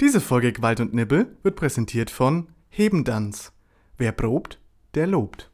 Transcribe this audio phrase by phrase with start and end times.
[0.00, 3.52] Diese Folge Gewalt und Nibbel wird präsentiert von Hebendanz.
[3.96, 4.58] Wer probt,
[4.94, 5.50] der lobt.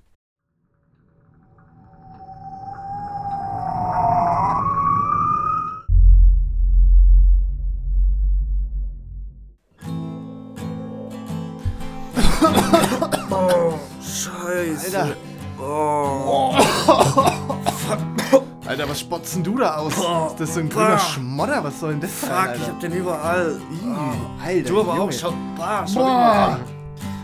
[14.01, 15.01] Scheiße.
[15.01, 15.17] Alter.
[15.59, 16.20] Oh.
[18.71, 19.95] Alter, was spotzen du da aus?
[19.99, 20.29] Oh.
[20.29, 21.65] Ist das so ein grüner Schmodder?
[21.65, 22.63] Was soll denn das sein, Fuck, Alter?
[22.63, 23.61] ich hab den überall.
[23.73, 25.03] Ih, Alter, Du aber Junge.
[25.09, 25.13] auch.
[25.13, 26.61] Schau, bah, schau Boah.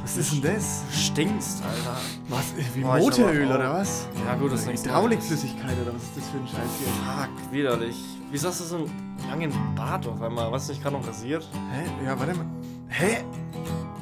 [0.02, 0.80] Was ist denn das?
[0.82, 0.92] an.
[0.92, 1.96] Stinkst, Alter.
[2.30, 2.52] Was?
[2.74, 4.08] Wie Boah, ich Motoröl oder was?
[4.26, 6.88] Ja gut, das ist nichts Hydraulikflüssigkeit oder was ist das für ein Scheiß hier?
[6.88, 7.96] Fuck, widerlich.
[8.32, 8.90] Wieso hast du so einen
[9.30, 10.50] langen Bart auf einmal?
[10.50, 11.48] Was nicht gerade noch rasiert?
[11.72, 12.04] Hä?
[12.06, 12.46] Ja, warte mal.
[12.88, 13.18] Hä?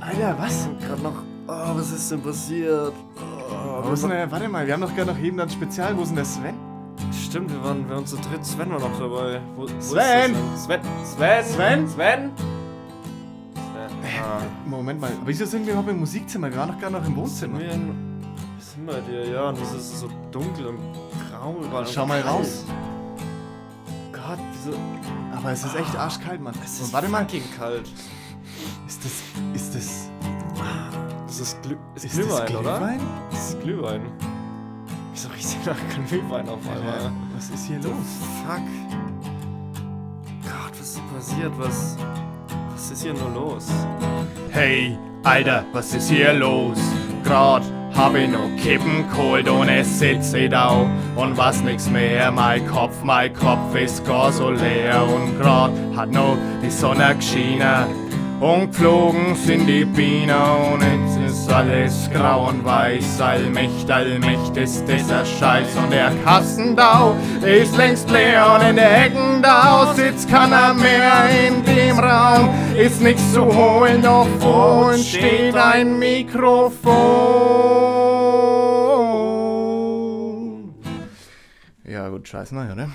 [0.01, 0.67] Alter, was?
[0.81, 1.23] Gerade noch.
[1.47, 2.95] Oh, was ist denn passiert?
[3.51, 5.95] Oh, Wo ist denn warte mal, wir haben doch gerade noch eben dann Spezial.
[5.95, 6.74] Wo ist denn der Sven?
[7.15, 8.45] Stimmt, wir waren, wir waren zu dritt.
[8.45, 9.41] Sven war noch dabei.
[9.57, 10.35] Wo, wo Sven!
[10.57, 10.57] Sven!
[10.57, 10.81] Sven!
[11.05, 11.45] Sven?
[11.45, 11.89] Sven!
[11.89, 12.31] Sven!
[14.23, 14.41] Ah.
[14.67, 16.51] Moment mal, wieso sind wir überhaupt im Musikzimmer?
[16.51, 17.59] Wir waren doch gerade noch im Wohnzimmer.
[17.59, 18.21] Wir in.
[18.57, 20.79] Wir sind bei dir, ja, und es ist so dunkel und
[21.31, 21.87] grau überall.
[21.87, 22.65] Schau mal raus.
[24.13, 24.77] Gott, wieso.
[25.37, 26.55] Aber es ist echt arschkalt, Mann.
[26.65, 27.89] Es ist warte mal, fucking kalt.
[28.87, 29.13] ist das,
[29.55, 30.11] ist das,
[31.27, 32.79] Das ist, Glüh ist, ist Glühwein, das oder?
[32.79, 33.01] Glühwein?
[33.31, 34.03] Das ist Glühwein.
[35.15, 37.13] Wieso riecht hier nach Glühwein auf einmal?
[37.37, 37.95] Was ist hier los?
[38.45, 38.63] Fuck.
[40.43, 41.53] Gott, was ist passiert?
[41.57, 41.97] Was.
[42.73, 43.69] Was ist hier nur los?
[44.51, 46.79] Hey, Alter, was ist hier los?
[47.23, 47.63] Grad
[47.95, 50.85] hab ich noch Kippen geholt und es sitzt ich da
[51.15, 52.33] und was nix mehr.
[52.33, 57.87] Mein Kopf, mein Kopf ist gar so leer und grad hat noch die Sonne geschienen
[58.41, 60.35] und geflogen sind die Bienen
[60.73, 61.14] und jetzt
[61.45, 63.21] ist alles grau und weiß.
[63.21, 68.89] Allmächt, allmächt ist dieser Scheiß und der Kasten da ist längst leer und in der
[68.89, 72.49] Hecken da sitzt keiner mehr in dem Raum.
[72.75, 76.83] Ist nichts zu holen, doch vor uns steht ein Mikrofon.
[81.85, 82.89] Ja, gut, scheiß mal, oder?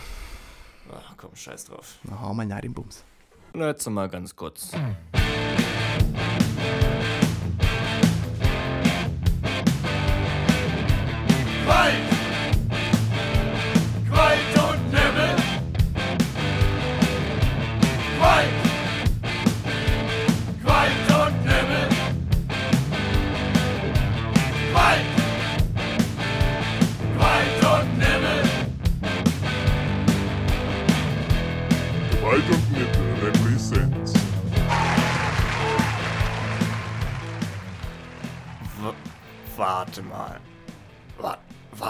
[0.92, 1.98] Ach komm, scheiß drauf.
[2.04, 3.04] Na, hau mal nach den Bums.
[3.54, 4.72] Na, jetzt mal ganz kurz.
[11.70, 12.09] Gewalt!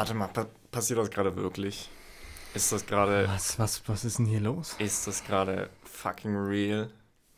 [0.09, 1.89] Warte mal, pa passiert das gerade wirklich?
[2.53, 3.27] Ist das gerade.
[3.27, 4.75] Was, was, was ist denn hier los?
[4.79, 6.89] Ist das gerade fucking real?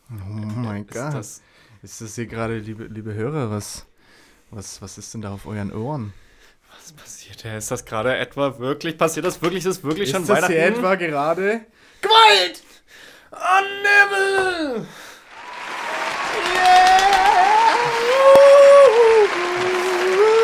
[0.09, 1.13] Oh mein Ist Gott.
[1.13, 1.41] das.
[1.81, 3.85] Ist das hier gerade, liebe, liebe Hörer, was,
[4.51, 6.13] was, was ist denn da auf euren Ohren?
[6.77, 7.57] Was passiert hier?
[7.57, 8.97] Ist das gerade etwa wirklich?
[8.97, 9.65] Passiert das wirklich?
[9.65, 10.53] Ist das wirklich schon ist das Weihnachten?
[10.53, 11.65] hier etwa gerade?
[12.01, 12.63] Gewalt!
[13.31, 13.37] Oh,
[13.83, 14.87] Nibbel!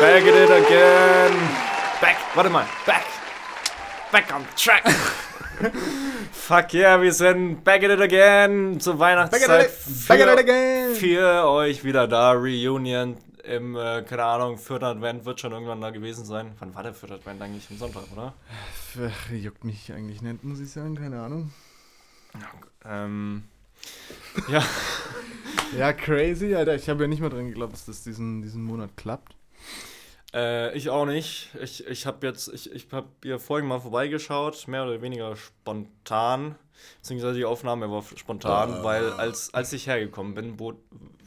[0.00, 1.67] Back at it again!
[2.00, 2.16] Back!
[2.34, 2.66] Warte mal!
[2.86, 3.04] Back!
[4.12, 4.84] Back on track!
[6.32, 9.70] Fuck yeah, wir sind back at it again zur Weihnachtszeit.
[10.06, 10.94] Back at it für- again!
[10.94, 15.90] Für euch wieder da, Reunion im, äh, keine Ahnung, vierten Advent wird schon irgendwann da
[15.90, 16.52] gewesen sein.
[16.60, 17.68] Wann war der vierte Advent eigentlich?
[17.70, 18.34] Am Sonntag, oder?
[19.32, 21.50] Juckt mich eigentlich nicht, muss ich sagen, keine Ahnung.
[22.84, 23.44] Ähm,
[24.48, 24.62] ja,
[25.78, 26.74] Ja, crazy, Alter.
[26.76, 29.34] Ich habe ja nicht mal dran geglaubt, dass das diesen, diesen Monat klappt.
[30.34, 31.50] Äh, ich auch nicht.
[31.62, 36.56] Ich, ich habe jetzt, ich, ich habe hier vorhin mal vorbeigeschaut, mehr oder weniger spontan.
[36.98, 40.76] Beziehungsweise die Aufnahme war spontan, weil als, als ich hergekommen bin, bot,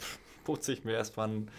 [0.46, 1.52] bot sich mir erstmal ein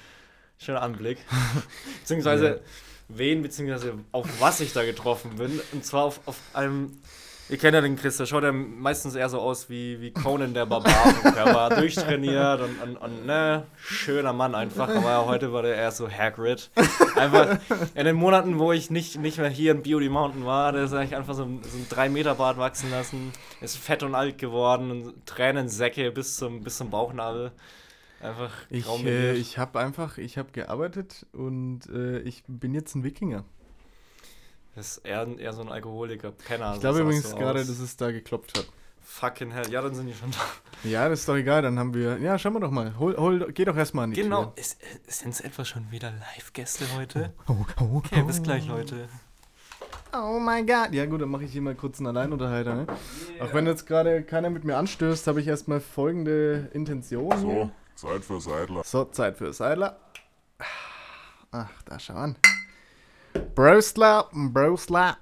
[0.58, 1.18] schöner Anblick.
[2.00, 2.62] beziehungsweise
[3.08, 5.60] wen, beziehungsweise auf was ich da getroffen bin.
[5.72, 6.98] Und zwar auf, auf einem.
[7.52, 10.54] Ihr kennt ja den Chris, der schaut ja meistens eher so aus wie, wie Conan
[10.54, 11.14] der Barbar.
[11.22, 14.88] Der war durchtrainiert und, und, und ne, schöner Mann einfach.
[14.88, 16.70] Aber heute war der eher so Hagrid.
[17.14, 17.58] Einfach
[17.94, 20.94] in den Monaten, wo ich nicht, nicht mehr hier in Beauty Mountain war, der ist
[20.94, 23.32] eigentlich einfach so ein, so ein 3-Meter-Bart wachsen lassen.
[23.60, 27.52] Ist fett und alt geworden und Tränensäcke bis zum, bis zum Bauchnabel.
[28.22, 33.04] Einfach Ich, äh, ich habe einfach, ich habe gearbeitet und äh, ich bin jetzt ein
[33.04, 33.44] Wikinger.
[34.74, 36.74] Das ist eher, eher so ein Alkoholiker, Penner.
[36.74, 38.66] Ich glaube so übrigens du gerade, dass es da geklopft hat.
[39.02, 39.70] Fucking hell.
[39.70, 40.88] Ja, dann sind die schon da.
[40.88, 42.18] Ja, das ist doch egal, dann haben wir.
[42.18, 42.98] Ja, schauen wir doch mal.
[42.98, 44.46] Hol, hol, geh doch erstmal an die Genau.
[44.46, 44.64] Tür.
[45.06, 47.32] Sind es etwa schon wieder Live-Gäste heute?
[47.48, 48.26] Oh, oh, Okay, oh.
[48.26, 49.08] bis gleich, Leute.
[50.14, 50.92] Oh mein Gott.
[50.92, 52.74] Ja gut, dann mache ich hier mal kurz einen Alleinunterhalter.
[52.74, 52.86] Ne?
[53.40, 57.38] Auch wenn jetzt gerade keiner mit mir anstößt, habe ich erstmal folgende Intention.
[57.38, 58.84] So, Zeit für Seidler.
[58.84, 59.98] So, Zeit für Seidler.
[61.50, 62.36] Ach, da schau an.
[63.54, 64.52] Brostler, ein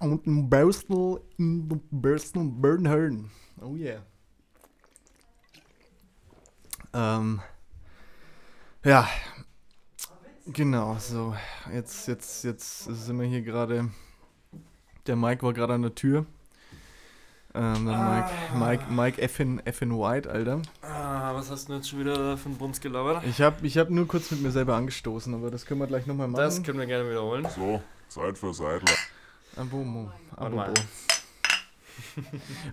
[0.00, 3.30] und ein Brostel in Brostel Bernhörn.
[3.60, 4.02] Oh yeah.
[6.92, 7.40] Ähm,
[8.84, 9.08] ja,
[10.46, 11.34] genau, so.
[11.72, 13.90] Jetzt, jetzt, jetzt sind wir hier gerade.
[15.06, 16.26] Der Mike war gerade an der Tür.
[17.52, 20.62] Ähm, der Mike, Mike, Mike Effin, Effin White, Alter.
[20.82, 23.24] Ah, was hast du denn jetzt schon wieder für einen Bums gelabert?
[23.24, 26.06] Ich habe ich hab nur kurz mit mir selber angestoßen, aber das können wir gleich
[26.06, 26.40] nochmal machen.
[26.40, 27.48] Das können wir gerne wiederholen.
[27.56, 28.96] So, Zeit für Seidler.
[29.56, 30.10] Abomo.
[30.36, 30.64] Warte mal.
[30.66, 30.80] Abobo.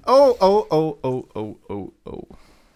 [0.06, 2.28] Oh, oh, oh, oh, oh, oh, oh.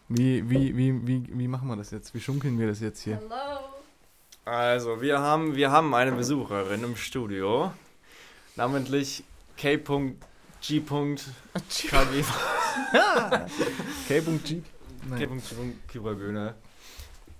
[0.09, 2.13] Wie, wie, wie, wie, wie machen wir das jetzt?
[2.13, 3.17] Wie schunkeln wir das jetzt hier?
[3.17, 3.59] Hello.
[4.43, 7.71] Also, wir haben, wir haben eine Besucherin im Studio.
[8.55, 9.23] Namentlich
[9.57, 9.77] K.G.
[10.59, 10.81] KG.
[14.07, 14.61] K.G.
[15.87, 16.55] Kibra Göne.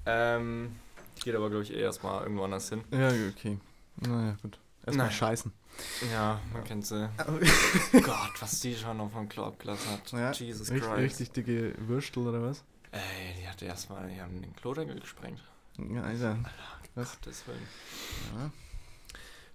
[0.05, 0.75] Ähm,
[1.17, 2.83] die geht aber, glaube ich, eh erstmal irgendwo anders hin.
[2.91, 3.57] Ja, okay.
[3.97, 4.57] Naja, gut.
[4.85, 5.11] Erstmal Naja.
[5.17, 5.51] scheißen.
[6.11, 7.09] Ja, man kennt sie.
[8.03, 10.11] Gott, was die schon auf dem Klo abgelassen hat.
[10.11, 10.97] Ja, Jesus richtig, Christ.
[11.19, 12.63] richtig dicke Würstel oder was?
[12.91, 12.99] Ey,
[13.41, 15.41] die hat erstmal, die haben den Klodeckel gesprengt.
[15.77, 16.37] Ja, Alter.
[16.95, 17.11] Was?
[17.13, 17.67] Gottes Willen.
[18.37, 18.51] Ja.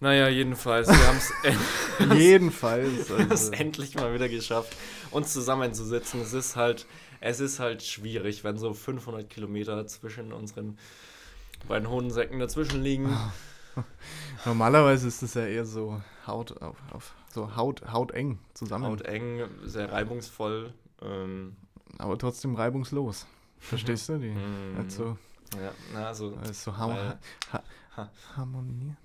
[0.00, 1.18] Naja, jedenfalls, wir haben
[2.10, 3.10] es Jedenfalls.
[3.10, 4.74] Also, endlich mal wieder geschafft,
[5.10, 6.20] uns zusammenzusitzen.
[6.20, 6.86] Es ist halt,
[7.20, 10.78] es ist halt schwierig, wenn so 500 Kilometer zwischen unseren
[11.68, 13.14] beiden Hodensäcken dazwischen liegen.
[14.44, 18.86] normalerweise ist es ja eher so Haut auf, auf so Haut, hauteng zusammen.
[18.86, 20.72] Hauteng, sehr reibungsvoll.
[21.02, 21.56] Ähm,
[21.98, 23.26] Aber trotzdem reibungslos.
[23.58, 24.30] Verstehst du die?
[24.36, 24.76] Mm.
[24.78, 25.18] Also,
[25.60, 27.16] ja, na, also, also ha
[27.52, 27.62] ha
[27.96, 28.10] ha.
[28.36, 28.96] harmoniert.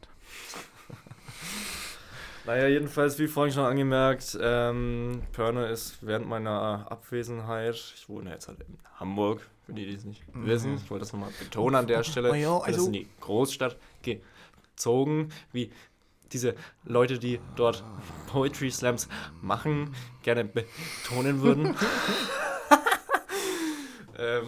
[2.45, 8.47] naja, jedenfalls, wie vorhin schon angemerkt, ähm, Pörner ist während meiner Abwesenheit, ich wohne jetzt
[8.47, 10.45] halt in Hamburg, für die, die es nicht Mhm.
[10.47, 12.85] wissen, ich wollte das nochmal betonen an der Stelle, Oh ja, ich bin jetzt also-
[12.87, 13.77] in die Großstadt
[14.81, 15.71] gezogen, wie
[16.31, 16.55] diese
[16.85, 17.83] Leute, die dort
[18.27, 19.07] Poetry Slams
[19.41, 19.93] machen,
[20.23, 21.65] gerne betonen würden.
[24.17, 24.47] ähm,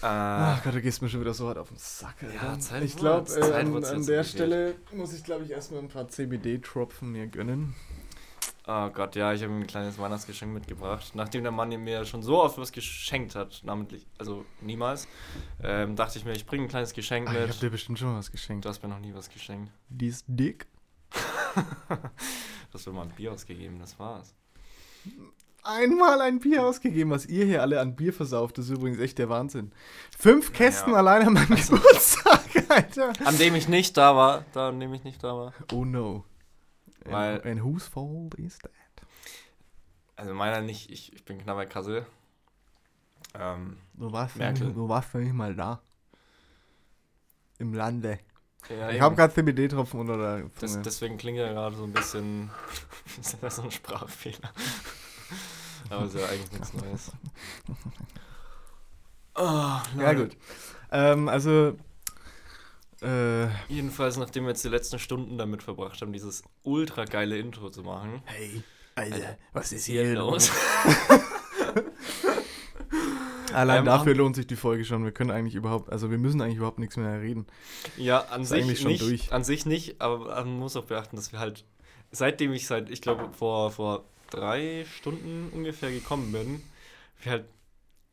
[0.00, 2.16] äh, Ach Gott, du gehst mir schon wieder so hart auf den Sack.
[2.22, 4.22] Ja, ich glaube, äh, an, an der.
[4.22, 7.74] Stelle muss ich, glaube ich, erstmal ein paar CBD-Tropfen mir gönnen.
[8.70, 11.12] Oh Gott, ja, ich habe ihm ein kleines Weihnachtsgeschenk mitgebracht.
[11.14, 15.08] Nachdem der Mann mir schon so oft was geschenkt hat, namentlich, also niemals,
[15.62, 17.48] ähm, dachte ich mir, ich bringe ein kleines Geschenk Ach, ich mit.
[17.48, 18.66] habe dir bestimmt schon was geschenkt.
[18.66, 19.72] Du hast mir noch nie was geschenkt.
[19.88, 20.66] Die ist dick.
[22.70, 24.34] Du hast mir mal ein Bier ausgegeben, das war's.
[25.62, 29.16] Einmal ein Bier ausgegeben, was ihr hier alle an Bier versauft, das ist übrigens echt
[29.16, 29.72] der Wahnsinn.
[30.16, 30.98] Fünf Kästen Ja.
[30.98, 33.12] allein an meinem Geburtstag, Alter.
[33.24, 35.54] An dem ich nicht da war, da an dem ich nicht da war.
[35.72, 36.24] Oh no.
[37.12, 38.72] Weil- and, and whose fault is that?
[40.16, 42.06] Also meiner nicht, ich, ich bin Knabber Kassel.
[43.34, 44.72] Ähm, Du warst, Merkel.
[44.72, 45.80] du warst nicht mal da.
[47.58, 48.18] Im Lande.
[48.68, 50.82] ja, Ich habe gerade CBD-Tropfen unter der Zunge.
[50.82, 52.50] deswegen klingt er gerade so ein bisschen
[53.20, 54.52] ist das so ein Sprachfehler.
[55.90, 57.12] Aber ist ja eigentlich nichts Neues.
[59.34, 60.36] Oh, ja, gut.
[60.90, 61.76] Ähm, also,
[63.02, 67.70] äh, Jedenfalls, nachdem wir jetzt die letzten Stunden damit verbracht haben, dieses ultra geile Intro
[67.70, 68.22] zu machen.
[68.24, 68.62] hey,
[68.94, 70.50] Alter, Alter, was ist hier los?
[73.52, 75.04] Allein Ähm, dafür lohnt sich die Folge schon.
[75.04, 77.46] Wir können eigentlich überhaupt, also wir müssen eigentlich überhaupt nichts mehr reden.
[77.96, 79.32] Ja, an Ist sich eigentlich schon nicht, durch.
[79.32, 81.64] an sich nicht, aber man muss auch beachten, dass wir halt,
[82.10, 86.62] seitdem ich seit, ich glaube, vor, vor drei Stunden ungefähr gekommen bin,
[87.22, 87.44] wir halt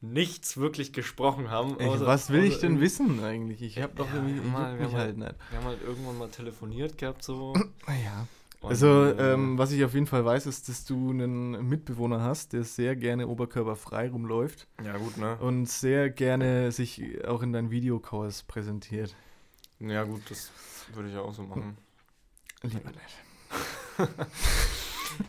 [0.02, 1.80] nichts wirklich gesprochen haben.
[1.80, 3.62] Ey, außer- was will ich denn wissen eigentlich?
[3.62, 5.36] Ich habe doch Ja, irgendwie, mal- wir haben halt nicht.
[5.50, 7.54] Wir haben halt irgendwann mal telefoniert gehabt, so.
[7.88, 8.28] Ja.
[8.62, 12.22] Und, Also, äh, ähm, was ich auf jeden Fall weiß, ist, dass du einen Mitbewohner
[12.24, 15.38] hast, der sehr gerne oberkörperfrei rumläuft ja, gut, ne?
[15.40, 19.16] und sehr gerne sich auch in deinen Videocalls präsentiert.
[19.80, 20.52] Ja, gut, das
[20.94, 21.78] würde ich auch so machen.
[22.64, 24.18] Lieber nicht.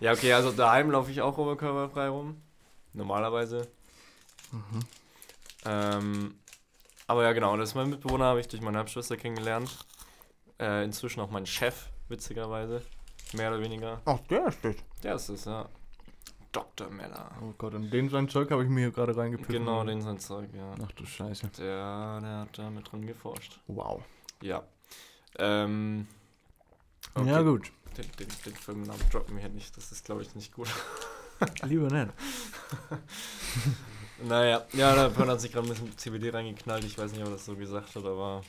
[0.00, 2.40] Ja, okay, also daheim laufe ich auch oberkörperfrei rum.
[2.92, 3.68] Normalerweise.
[4.52, 4.80] Mhm.
[5.64, 6.34] Ähm,
[7.06, 9.76] aber ja, genau, das ist mein Mitbewohner, habe ich durch meine Halbschwester kennengelernt.
[10.58, 12.82] Äh, inzwischen auch mein Chef, witzigerweise.
[13.32, 14.00] Mehr oder weniger.
[14.04, 14.76] Ach, der ist das.
[15.02, 15.68] Der ist es, ja.
[16.52, 16.88] Dr.
[16.88, 17.30] Meller.
[17.42, 19.50] Oh Gott, und den sein Zeug habe ich mir hier gerade reingepickt.
[19.50, 20.74] Genau, den sein Zeug, ja.
[20.82, 21.48] Ach du Scheiße.
[21.58, 23.60] Der, der hat da mit drin geforscht.
[23.66, 24.02] Wow.
[24.40, 24.62] Ja.
[25.38, 26.06] Ähm,
[27.24, 27.70] Ja, gut.
[27.98, 29.76] Den, den, den Firmennamen droppen wir hier nicht.
[29.76, 30.68] Das ist, glaube ich, nicht gut.
[31.62, 32.12] Lieber nicht.
[34.22, 36.84] Naja, ja, der Pön hat sich gerade ein bisschen CBD reingeknallt.
[36.84, 38.42] Ich weiß nicht, ob er das so gesagt hat, aber.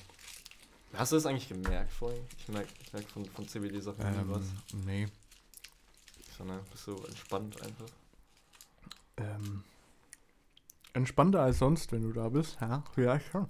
[0.94, 2.24] Hast du das eigentlich gemerkt vorhin?
[2.38, 4.46] Ich merke ich merk von, von CBD-Sachen Ähm, was.
[4.86, 5.08] nee.
[6.38, 6.62] so, ne?
[6.72, 7.86] Bist du entspannt einfach?
[9.18, 9.64] Ähm,
[10.94, 12.58] entspannter als sonst, wenn du da bist.
[12.62, 13.48] Ja, ja schon.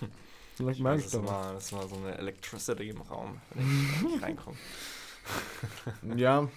[0.56, 3.64] Vielleicht Ich merke weiß, ich das, war, das war so eine Electricity im Raum, wenn
[3.66, 4.56] ich, wenn ich reinkomme.
[6.16, 6.48] Ja,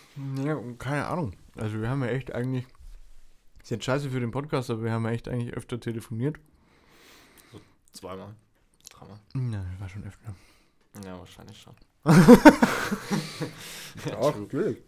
[0.44, 1.34] ja, keine Ahnung.
[1.56, 2.66] Also wir haben ja echt eigentlich.
[3.70, 6.38] Ist jetzt scheiße für den Podcast, aber wir haben ja echt eigentlich öfter telefoniert.
[7.94, 8.34] Zweimal.
[8.90, 9.20] Dreimal.
[9.36, 10.34] Ja, das war schon öfter.
[11.06, 11.76] Ja, wahrscheinlich schon.
[14.02, 14.40] True.
[14.42, 14.80] natürlich.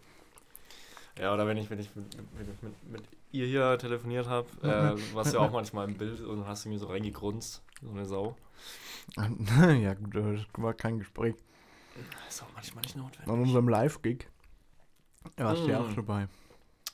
[1.16, 4.96] Ja, oder wenn ich, wenn ich mit, mit, mit, mit, ihr hier telefoniert habe, äh,
[5.14, 8.36] warst du ja auch manchmal im Bild und hast irgendwie so reingegrunzt, so eine Sau.
[9.16, 11.36] ja, gut, das war kein Gespräch.
[12.28, 13.32] Ist auch manchmal nicht notwendig.
[13.32, 14.26] An unserem Live-Gig.
[15.36, 15.84] Da warst du ja Mm.
[15.84, 16.26] auch dabei.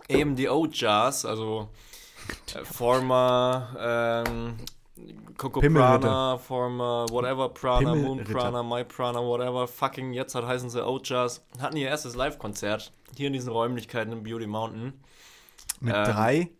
[0.08, 1.68] Eben die Ojas, also
[2.54, 4.56] äh, former ähm,
[5.36, 5.60] Coco.
[5.60, 8.24] Prana, former whatever Prana, Moon.
[8.24, 13.26] Prana, My Prana, whatever, fucking jetzt hat heißen sie Ojas, hatten ihr erstes Live-Konzert hier
[13.28, 14.94] in diesen Räumlichkeiten im Beauty Mountain.
[15.80, 16.04] Mit Ähm.
[16.04, 16.50] drei,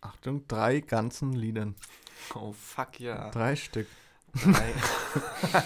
[0.00, 1.74] Achtung, drei ganzen Liedern.
[2.34, 3.30] Oh fuck ja.
[3.30, 3.86] Drei Stück.
[4.34, 4.72] Drei.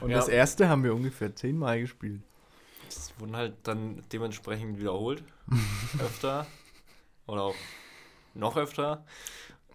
[0.00, 0.16] Und Ja.
[0.16, 2.22] das erste haben wir ungefähr zehnmal gespielt.
[2.86, 5.22] Das wurden halt dann dementsprechend wiederholt.
[6.00, 6.46] öfter.
[7.28, 7.54] Oder auch
[8.34, 9.04] noch öfter.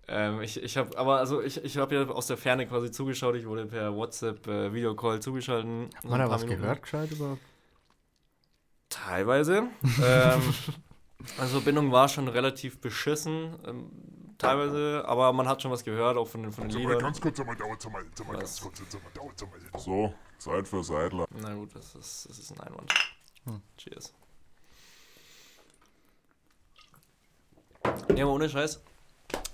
[0.07, 3.35] Ähm, ich ich habe, aber also ich, ich habe ja aus der Ferne quasi zugeschaut.
[3.35, 5.89] Ich wurde per WhatsApp äh, Videocall zugeschalten.
[5.95, 7.41] Hat man da was gehört gescheit überhaupt?
[8.89, 9.69] Teilweise.
[10.03, 10.41] ähm,
[11.37, 13.55] also Verbindung war schon relativ beschissen.
[13.65, 13.91] Ähm,
[14.37, 16.99] teilweise, aber man hat schon was gehört, auch von den, von den Liedern.
[16.99, 19.79] ganz kurz, mal, dauert, mal, mal, ganz kurz, mal, dauert, mal.
[19.79, 21.25] So, Zeit für Seidler.
[21.29, 22.93] Na gut, das ist, das ist ein Einwand.
[23.45, 23.61] Hm.
[23.77, 24.13] Cheers.
[28.15, 28.83] Ja, aber ohne Scheiß.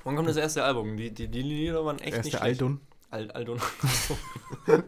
[0.04, 0.98] Wann kommt das erste Album?
[0.98, 2.44] Die, die, die Lieder waren echt nicht Erste schlecht.
[2.44, 2.82] Aldon.
[3.12, 3.60] Al Aldon.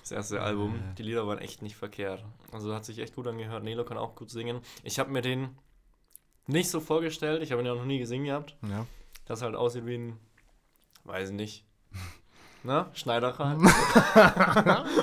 [0.00, 0.80] das erste Album.
[0.98, 2.24] Die Lieder waren echt nicht verkehrt.
[2.52, 3.64] Also hat sich echt gut angehört.
[3.64, 4.60] Nelo kann auch gut singen.
[4.82, 5.56] Ich habe mir den
[6.46, 7.42] nicht so vorgestellt.
[7.42, 8.56] Ich habe ihn ja noch nie gesehen gehabt.
[8.62, 8.86] Ja.
[9.26, 10.18] Das halt aussieht wie ein,
[11.04, 11.64] weiß nicht.
[12.62, 13.58] Na, Schneiderer.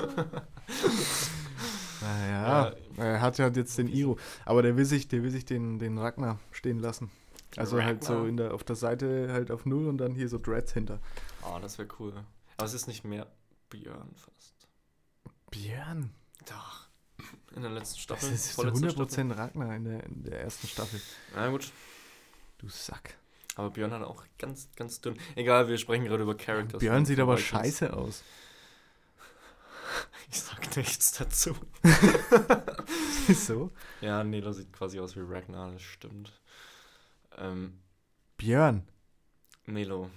[2.02, 4.18] Naja, er hat ja jetzt den Iro.
[4.44, 7.12] Aber der will sich, der will sich den, den Ragnar stehen lassen.
[7.56, 8.28] Also halt so Ragnar.
[8.28, 11.00] in der, auf der Seite halt auf Null und dann hier so Dreads hinter.
[11.42, 12.12] Oh, das wäre cool.
[12.56, 13.26] Aber es ist nicht mehr
[13.68, 14.68] Björn fast.
[15.50, 16.12] Björn.
[16.46, 16.88] Doch.
[17.54, 18.32] In der letzten Das Staffel.
[18.32, 21.00] ist vorletzten 100% Ragnar in der, in der ersten Staffel.
[21.34, 21.70] Na gut.
[22.58, 23.16] Du Sack.
[23.56, 25.18] Aber Björn hat auch ganz, ganz dünn.
[25.34, 26.80] Egal, wir sprechen gerade über Characters.
[26.80, 28.22] Björn sieht aber scheiße aus.
[30.30, 31.54] Ich sag nichts dazu.
[33.26, 33.70] Wieso?
[34.00, 36.32] Ja, nee, das sieht quasi aus wie Ragnar, das stimmt.
[37.38, 37.78] Ähm,
[38.36, 38.82] Björn.
[39.66, 40.10] Melo.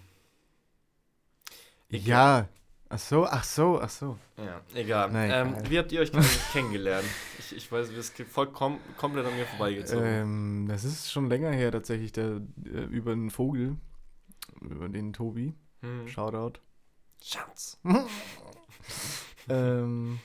[1.90, 2.42] Egal.
[2.42, 2.50] Ja.
[2.88, 4.18] Ach so, ach so, ach so.
[4.38, 5.10] Ja, egal.
[5.12, 6.12] Na, ähm, wie habt ihr euch
[6.52, 7.08] kennengelernt?
[7.38, 10.04] Ich, ich weiß, es geht vollkommen komplett an mir vorbeigezogen.
[10.04, 13.78] Ähm, das ist schon länger her tatsächlich, der, äh, über den Vogel,
[14.62, 15.54] über den Tobi.
[15.82, 16.08] hm.
[16.08, 16.60] Shoutout.
[17.22, 17.80] Schatz.
[19.50, 20.20] ähm,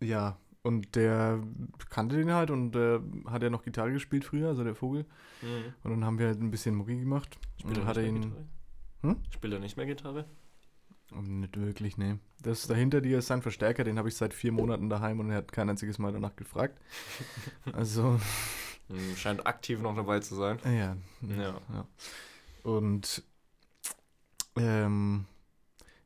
[0.00, 1.42] ja, und der
[1.90, 5.06] kannte den halt und der hat ja noch Gitarre gespielt früher, also der Vogel.
[5.40, 5.74] Hm.
[5.82, 7.38] Und dann haben wir halt ein bisschen Mucki gemacht.
[7.58, 8.20] Spielt und er er mehr ihn.
[8.22, 8.46] Gitarre?
[9.02, 9.16] Hm?
[9.30, 10.24] Spielt er nicht mehr Gitarre?
[11.20, 12.16] Nicht wirklich, nee.
[12.40, 15.38] Das dahinter dir ist sein Verstärker, den habe ich seit vier Monaten daheim und er
[15.38, 16.80] hat kein einziges Mal danach gefragt.
[17.72, 18.18] Also,
[18.88, 20.58] Hm, scheint aktiv noch dabei zu sein.
[20.64, 20.96] äh, ja.
[21.72, 21.86] Ja.
[22.62, 23.22] Und
[24.56, 25.26] ähm,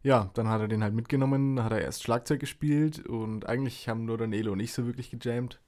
[0.07, 4.05] ja, dann hat er den halt mitgenommen, hat er erst Schlagzeug gespielt und eigentlich haben
[4.05, 5.61] nur der Nelo und ich so wirklich gejammt.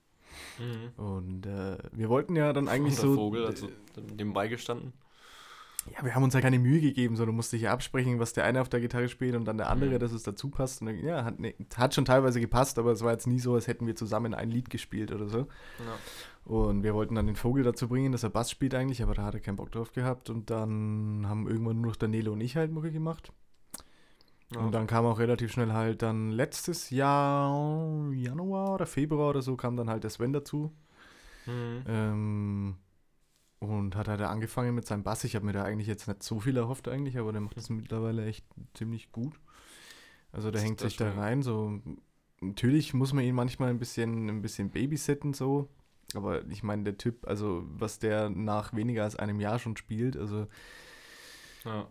[0.60, 1.02] Mhm.
[1.02, 3.14] Und äh, wir wollten ja dann eigentlich Und der so.
[3.16, 4.92] Vogel, also dem beigestanden.
[5.92, 8.32] Ja, wir haben uns ja keine Mühe gegeben, so du musst dich ja absprechen, was
[8.32, 9.98] der eine auf der Gitarre spielt und dann der andere, Mhm.
[9.98, 10.82] dass es dazu passt.
[10.82, 13.54] Und dann, ja, hat, nee, hat schon teilweise gepasst, aber es war jetzt nie so,
[13.54, 15.38] als hätten wir zusammen ein Lied gespielt oder so.
[15.38, 15.96] Ja.
[16.44, 19.24] Und wir wollten dann den Vogel dazu bringen, dass er Bass spielt eigentlich, aber da
[19.24, 20.30] hat er keinen Bock drauf gehabt.
[20.30, 23.32] Und dann haben irgendwann nur noch der Nelo und ich halt Mucke gemacht.
[24.54, 24.60] Ja.
[24.60, 29.56] Und dann kam auch relativ schnell halt dann letztes Jahr, Januar oder Februar oder so,
[29.56, 30.72] kam dann halt der Sven dazu.
[31.46, 31.82] Mhm.
[31.86, 32.76] Ähm,
[33.58, 35.24] und hat halt angefangen mit seinem Bass.
[35.24, 37.68] Ich habe mir da eigentlich jetzt nicht so viel erhofft eigentlich, aber der macht das
[37.70, 39.38] mittlerweile echt ziemlich gut.
[40.32, 41.42] Also der Das- hängt sich da rein.
[41.42, 41.80] So
[42.40, 45.68] natürlich muss man ihn manchmal ein bisschen, ein bisschen babysitten so.
[46.14, 50.16] Aber ich meine, der Typ, also was der nach weniger als einem Jahr schon spielt,
[50.16, 50.46] also
[51.64, 51.86] ja.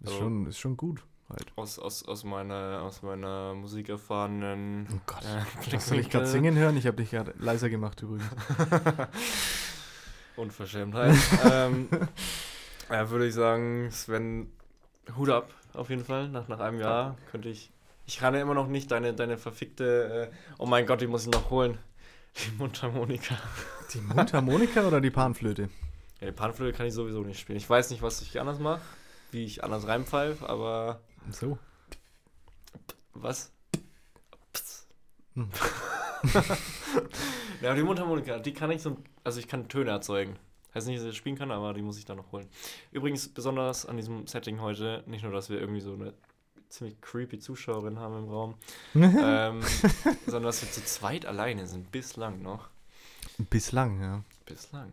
[0.00, 1.46] ist, Also- schon, ist schon gut halt.
[1.56, 4.86] Aus, aus, aus, meiner, aus meiner musikerfahrenen.
[4.92, 5.24] Oh Gott.
[5.24, 6.76] äh, Hast du dich gerade singen hören?
[6.76, 8.24] Ich habe dich gerade leiser gemacht übrigens.
[10.36, 11.16] Unverschämtheit.
[11.50, 11.88] ähm,
[12.90, 14.50] ja, würde ich sagen, Sven,
[15.16, 16.28] Hut ab, auf jeden Fall.
[16.28, 17.70] Nach, nach einem Jahr könnte ich.
[18.06, 20.30] Ich kann ja immer noch nicht deine, deine verfickte.
[20.32, 21.78] Äh, oh mein Gott, die muss ich noch holen.
[22.36, 23.36] Die Mundharmonika.
[23.92, 25.68] Die Mundharmonika oder die Panflöte?
[26.20, 27.58] Ja, die Panflöte kann ich sowieso nicht spielen.
[27.58, 28.80] Ich weiß nicht, was ich anders mache,
[29.30, 31.58] wie ich anders reinpfeife, aber So.
[33.14, 33.52] was?
[35.34, 35.48] Hm.
[37.62, 40.36] ja, die Mundharmonika, die kann ich so, also ich kann Töne erzeugen.
[40.74, 42.48] Heißt nicht, dass ich das spielen kann, aber die muss ich dann noch holen.
[42.92, 46.14] Übrigens, besonders an diesem Setting heute, nicht nur, dass wir irgendwie so eine
[46.68, 48.54] ziemlich creepy Zuschauerin haben im Raum,
[48.94, 49.62] ähm,
[50.24, 52.70] sondern dass wir zu zweit alleine sind, bislang noch.
[53.38, 54.24] Bislang, ja.
[54.46, 54.90] Bislang.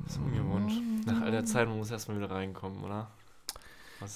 [0.00, 1.06] Das ist ungewohnt.
[1.06, 3.10] Nach all der Zeit, man muss erstmal wieder reinkommen, oder?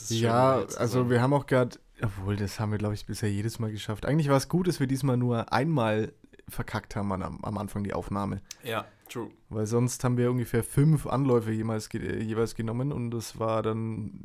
[0.09, 3.71] Ja, also wir haben auch gerade, obwohl das haben wir, glaube ich, bisher jedes Mal
[3.71, 4.07] geschafft.
[4.07, 6.13] Eigentlich war es gut, dass wir diesmal nur einmal
[6.49, 8.41] verkackt haben am, am Anfang die Aufnahme.
[8.63, 9.31] Ja, true.
[9.49, 14.21] Weil sonst haben wir ungefähr fünf Anläufe jemals, ge jeweils genommen und das war dann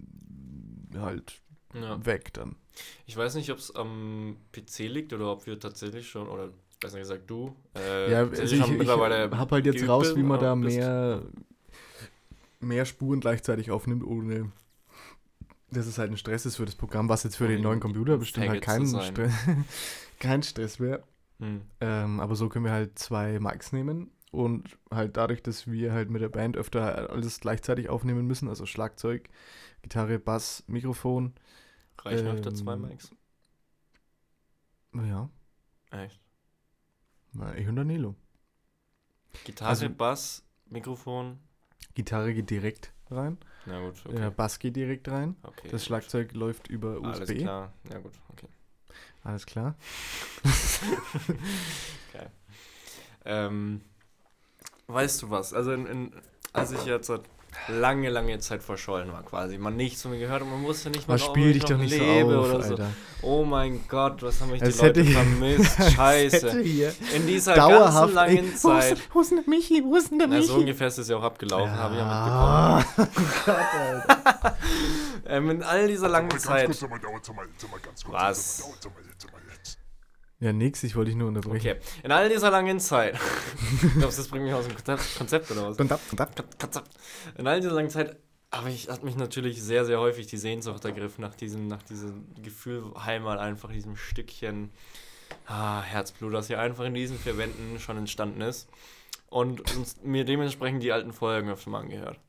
[0.96, 1.42] halt
[1.74, 2.04] Ja.
[2.06, 2.56] weg dann.
[3.06, 6.50] Ich weiß nicht, ob es am PC liegt oder ob wir tatsächlich schon, oder
[6.80, 10.24] besser gesagt du, äh, ja, also ich, schon ich mittlerweile habe halt jetzt raus, wie
[10.24, 11.22] man da mehr,
[12.60, 14.52] mehr Spuren gleichzeitig aufnimmt, ohne
[15.72, 18.18] dass es halt ein Stress ist für das Programm, was jetzt für den neuen Computer
[18.18, 18.86] bestimmt halt kein.
[18.86, 19.32] Stress,
[20.20, 21.04] kein Stress wäre.
[21.40, 21.62] Hm.
[21.80, 26.10] Ähm, aber so können wir halt zwei Mics nehmen und halt dadurch, dass wir halt
[26.10, 29.30] mit der Band öfter alles gleichzeitig aufnehmen müssen, also Schlagzeug,
[29.82, 31.34] Gitarre, Bass, Mikrofon,
[32.00, 33.12] Reichen öfter Ähm, zwei Mics?
[34.94, 35.30] ja,
[35.92, 36.20] Echt?
[37.34, 38.16] na, ich und Danilo.
[39.46, 41.40] Gitarre, Also- Bass, Mikrofon.
[41.96, 44.16] Gitarre geht direkt rein, Na gut, okay.
[44.16, 47.06] der Bass geht direkt rein, okay das Schlagzeug läuft über USB.
[47.06, 47.74] Alles klar.
[47.90, 48.48] Ja gut, okay.
[49.24, 49.76] Alles klar.
[53.26, 53.82] Ähm,
[54.88, 55.54] weißt du was?
[55.54, 56.12] Also, in, in,
[56.54, 57.12] als ich jetzt
[57.68, 61.08] lange, lange Zeit verschollen war, quasi, man nichts von mir gehört und man wusste nicht
[61.08, 62.72] mal, ob ich dich doch nicht so lebe auf, oder so.
[62.76, 62.90] Alter.
[63.22, 65.94] Oh mein Gott, was haben mich die Leute hätte ich- vermisst?
[65.94, 66.62] Scheiße.
[66.62, 68.98] hier In dieser dauerhaft, ganzen langen ey, Zeit.
[69.14, 69.84] Wo ist, denn der Michi?
[69.84, 70.48] Wo ist denn der Na, Michi?
[70.48, 73.18] so ungefähr ist es ja auch abgelaufen, habe ich ja mitbekommen.
[73.46, 74.56] ja mitbekommen.
[75.26, 76.66] Ähm, in all dieser langen Ganz Zeit.
[76.66, 78.14] kurz, mal, mal, ganz kurz.
[78.22, 78.60] Was?
[78.60, 79.78] Mal, dauert, sag mal, sag mal jetzt.
[80.42, 81.78] Ja, nix, ich wollte dich nur unterbrechen.
[81.78, 83.18] Okay, in all dieser langen Zeit.
[83.98, 84.76] Glaubst du, das bringt mich aus dem
[85.18, 85.78] Konzept, oder was?
[85.78, 86.84] Und und.
[87.38, 88.18] In all dieser langen Zeit
[88.52, 92.26] aber ich hat mich natürlich sehr, sehr häufig die Sehnsucht ergriffen nach diesem, nach diesem
[92.44, 94.72] Gefühl Heimat, einfach diesem Stückchen
[95.48, 98.70] ah, Herzblut, das hier einfach in diesen vier Wänden schon entstanden ist.
[99.30, 102.20] Und uns, mir dementsprechend die alten Folgen öfter mal angehört.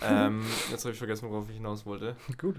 [0.00, 2.14] Ähm, jetzt habe ich vergessen, worauf ich hinaus wollte.
[2.38, 2.56] Gut,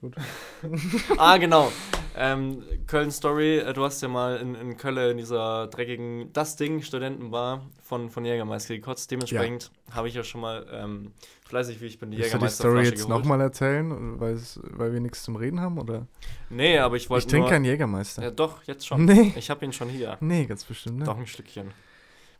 [0.00, 0.14] gut.
[1.16, 1.72] Ah, genau.
[2.14, 6.56] Ähm, Köln Story, äh, du hast ja mal in, in Köln in dieser dreckigen Das
[6.56, 9.10] Ding Studentenbar von, von Jägermeister gekotzt.
[9.10, 11.12] Dementsprechend habe ich ja schon mal ähm,
[11.46, 15.00] fleißig, wie ich bin, die Willst du die Jägermeister Story jetzt nochmal erzählen, weil, wir
[15.00, 15.78] nichts zum Reden haben?
[15.78, 16.06] Oder?
[16.50, 18.22] Nee, aber ich wollte Ich trinke keinen Jägermeister.
[18.22, 19.06] Ja, doch, jetzt schon.
[19.06, 19.32] Nee.
[19.36, 20.18] Ich habe ihn schon hier.
[20.20, 21.08] Nee, ganz bestimmt nicht.
[21.08, 21.70] Doch ein Stückchen.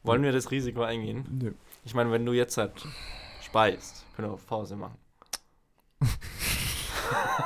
[0.02, 1.24] Wollen wir das Risiko eingehen?
[1.30, 1.52] Nö.
[1.84, 2.72] Ich meine, wenn du jetzt halt
[3.40, 4.96] speist, können wir Pause machen.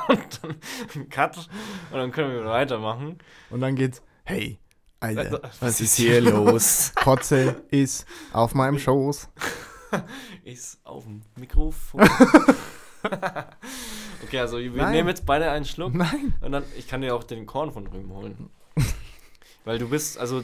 [0.07, 3.19] und dann Cut und dann können wir weitermachen.
[3.49, 4.59] Und dann geht's, hey,
[4.99, 6.91] Alter, Äh, was ist hier los?
[6.95, 9.29] Kotze ist auf meinem Schoß.
[10.43, 12.01] Ist auf dem Mikrofon.
[14.21, 14.91] okay, also wir Nein.
[14.91, 16.33] nehmen jetzt beide einen Schluck Nein.
[16.41, 18.49] und dann, ich kann dir auch den Korn von drüben holen.
[19.63, 20.43] Weil du bist, also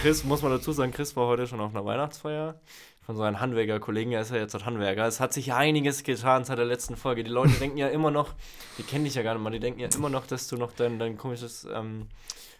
[0.00, 2.60] Chris, muss man dazu sagen, Chris war heute schon auf einer Weihnachtsfeier
[3.08, 5.06] von so einem Handwerker-Kollegen, er ist ja jetzt ein Handwerker.
[5.06, 7.24] Es hat sich einiges getan seit der letzten Folge.
[7.24, 8.34] Die Leute denken ja immer noch,
[8.76, 10.72] die kennen dich ja gar nicht mal, die denken ja immer noch, dass du noch
[10.72, 12.08] dein, dein komisches ähm,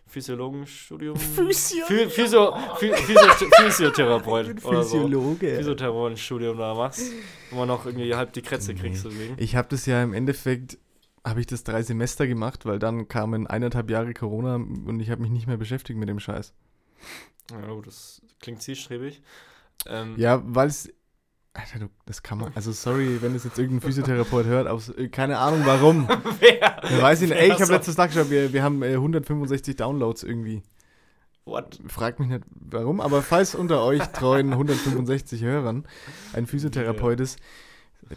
[0.07, 1.17] Physiologenstudium.
[1.17, 1.85] Physio.
[1.85, 4.97] Phy- Physio, Phy- Physio, Physiotherapeut oder so.
[4.97, 5.57] Physiologe.
[5.57, 7.13] Physiotherapiestudium da machst,
[7.51, 9.35] wo man noch irgendwie halb die Krätze kriegst deswegen.
[9.37, 10.79] Ich habe das ja im Endeffekt,
[11.27, 15.21] habe ich das drei Semester gemacht, weil dann kamen eineinhalb Jahre Corona und ich habe
[15.21, 16.55] mich nicht mehr beschäftigt mit dem Scheiß.
[17.51, 19.21] Ja gut, das klingt zielstrebig.
[19.87, 20.89] Ähm, Ja, weil es.
[21.55, 22.53] Alter, du, das kann man.
[22.55, 26.09] Also, sorry, wenn das jetzt irgendein Physiotherapeut hört, aus, äh, keine Ahnung warum.
[26.41, 26.83] Wer?
[26.85, 29.75] Ich weiß nicht, Wer ey, ich habe letztes Tag geschaut, wir, wir haben äh, 165
[29.77, 30.63] Downloads irgendwie.
[31.45, 31.81] What?
[31.89, 35.87] Fragt mich nicht warum, aber falls unter euch treuen 165 Hörern
[36.35, 37.39] ein Physiotherapeut ist,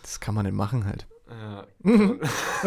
[0.02, 1.08] das kann man nicht machen halt.
[1.30, 1.66] Ja.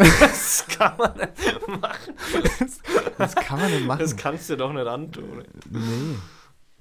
[0.07, 2.13] das kann man nicht machen.
[3.17, 3.99] Das kann man nicht machen.
[3.99, 5.43] Das kannst du dir doch nicht antun.
[5.69, 6.15] nee.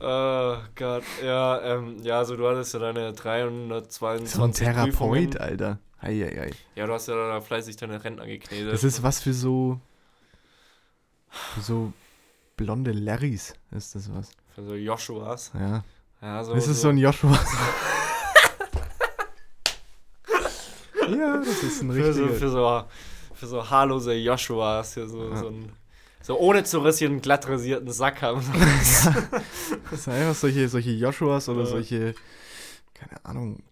[0.06, 5.36] Oh Gott, ja, ähm, ja, also du hattest ja deine 322 So ein Therapeut, Prüfungen.
[5.38, 5.78] Alter.
[6.00, 6.50] Eieiei.
[6.74, 8.70] Ja, du hast ja da fleißig deine Rentner geknetet.
[8.72, 9.80] Das ist was für so.
[11.30, 11.92] Für so
[12.56, 14.30] blonde Larrys ist das was.
[14.54, 15.50] für so Joshuas.
[15.58, 15.82] Ja.
[16.20, 17.32] Ja, so, Das ist so ein Joshua.
[21.10, 22.38] ja, das ist ein für so, richtiger.
[22.38, 22.84] für so,
[23.34, 25.36] für so haarlose Joshuas, hier so, Ja.
[25.36, 25.72] so ein
[26.26, 28.40] So ohne zu rasieren, einen glatt rasierten Sack haben.
[29.90, 31.66] Das sind einfach solche, solche Joshuas oder Ja.
[31.66, 32.14] solche,
[32.94, 33.62] keine Ahnung,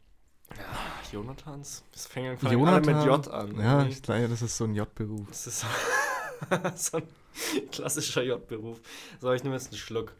[1.11, 1.83] Jonathans?
[1.93, 2.97] Das fängt alle Jonathan.
[2.97, 3.59] mit J an.
[3.59, 5.27] Ja, ich glaube, das ist so ein J-Beruf.
[5.29, 5.65] Das ist
[6.77, 8.81] so, ein klassischer J-Beruf.
[9.21, 10.15] So, ich nehme jetzt einen Schluck.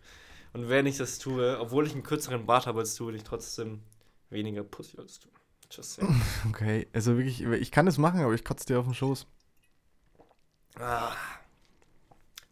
[0.55, 3.25] Und wenn ich das tue, obwohl ich einen kürzeren Bart habe als du, will ich
[3.25, 3.83] trotzdem
[4.31, 5.29] weniger Pussy als du.
[5.71, 6.23] Just saying.
[6.49, 9.27] Okay, also wirklich, ich kann das machen, aber ich kotze dir auf den Schoß.
[10.79, 11.13] Ah,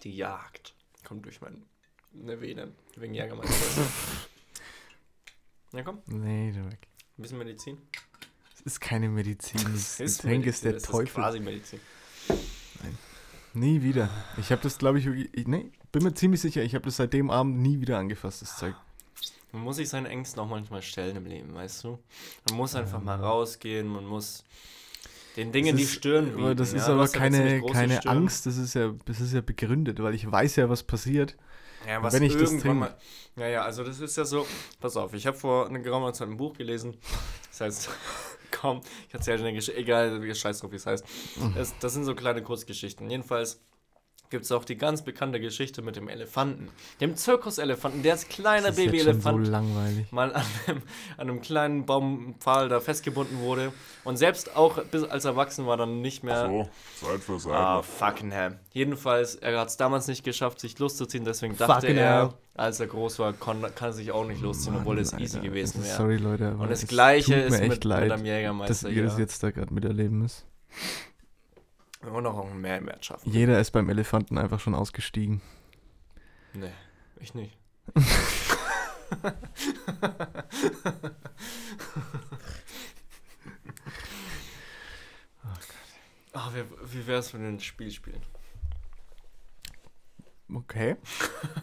[0.04, 3.82] die Jagd kommt durch meine Venen wegen Jägermeister.
[5.72, 6.88] ja, komm, Nee, du weg.
[7.18, 7.78] ein bisschen Medizin.
[8.52, 9.60] Das ist keine Medizin.
[9.72, 11.06] Das Ist Getränk ist der das Teufel.
[11.06, 11.80] Ist quasi Medizin.
[13.52, 14.08] Nie wieder.
[14.38, 17.12] Ich habe das, glaube ich, ich, nee, bin mir ziemlich sicher, ich habe das seit
[17.12, 18.76] dem Abend nie wieder angefasst, das Zeug.
[19.50, 21.98] Man muss sich seinen Ängsten auch manchmal stellen im Leben, weißt du?
[22.48, 24.44] Man muss einfach mal rausgehen, man muss
[25.36, 26.94] den Dingen die Stirn Aber das bieten, ist ja?
[26.94, 28.16] Aber keine, keine Stirn.
[28.16, 31.36] Angst, das ist, ja, das ist ja begründet, weil ich weiß ja, was passiert.
[31.86, 32.74] Ja, was wenn ich das trinke.
[32.74, 32.96] mal.
[33.36, 34.46] Ja, ja, also das ist ja so.
[34.80, 36.96] Pass auf, ich habe vor einer geraumer Zeit ein Buch gelesen.
[37.48, 37.90] Das heißt,
[38.50, 39.80] komm, ich erzähle dir eine Geschichte.
[39.80, 41.04] Egal, scheiß drauf, wie es heißt.
[41.36, 41.54] Mhm.
[41.54, 43.08] Das, das sind so kleine Kurzgeschichten.
[43.08, 43.60] Jedenfalls
[44.30, 46.68] gibt es auch die ganz bekannte Geschichte mit dem Elefanten.
[47.00, 50.10] Dem Zirkuselefanten, der als kleiner so Babyelefant langweilig.
[50.12, 50.82] mal an einem,
[51.16, 53.72] an einem kleinen Baumpfahl da festgebunden wurde.
[54.04, 56.46] Und selbst auch bis als er erwachsen war, dann nicht mehr.
[56.46, 56.68] So,
[57.06, 57.52] Zeit für sein.
[57.52, 58.58] Ah, fucking hell.
[58.72, 62.34] Jedenfalls, er hat es damals nicht geschafft, sich loszuziehen, deswegen dachte Fucking er, hell.
[62.54, 65.48] als er groß war, kann er sich auch nicht losziehen, obwohl es Mann, easy Alter.
[65.48, 65.96] gewesen wäre.
[65.96, 68.88] Sorry, Leute, aber Und das gleiche ist mir mit, echt mit leid, einem dass Jägermeister
[68.88, 69.04] ihr hier.
[69.04, 70.46] das jetzt da gerade miterleben müsst.
[72.02, 73.30] Wir wollen auch einen Mehrwert schaffen.
[73.30, 75.42] Jeder ist beim Elefanten einfach schon ausgestiegen.
[76.54, 76.72] Nee,
[77.20, 77.56] ich nicht.
[86.32, 86.62] Ah, wie,
[86.94, 88.22] wie wär's, wenn wir ein Spiel spielen?
[90.52, 90.96] Okay.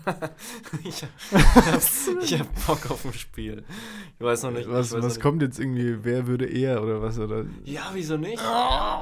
[0.84, 3.64] ich hab, ich hab Bock auf ein Spiel.
[4.20, 4.68] Ich weiß noch nicht.
[4.70, 5.22] Was, weiß noch was nicht.
[5.24, 7.20] kommt jetzt irgendwie, wer würde eher oder was?
[7.20, 7.46] Oder?
[7.66, 8.42] Ja, wieso nicht?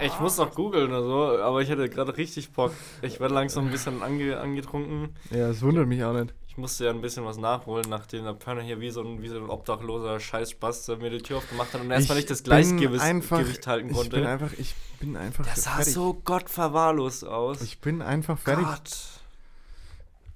[0.01, 2.71] Ich muss noch googeln oder so, aber ich hätte gerade richtig Bock.
[3.01, 5.09] Ich werde langsam ein bisschen ange, angetrunken.
[5.31, 6.33] Ja, es wundert mich auch nicht.
[6.47, 9.27] Ich musste ja ein bisschen was nachholen, nachdem der Pörner hier wie so ein, wie
[9.27, 13.39] so ein obdachloser Scheißspaß mir die Tür aufgemacht hat und erstmal nicht das Gleichgewicht einfach-
[13.39, 14.29] Gewicht halten Ich bin konnte.
[14.29, 15.93] einfach, ich bin einfach Der sah fertig.
[15.93, 17.61] so gottverwahrlost aus.
[17.61, 18.65] Ich bin einfach fertig.
[18.65, 18.91] Gott.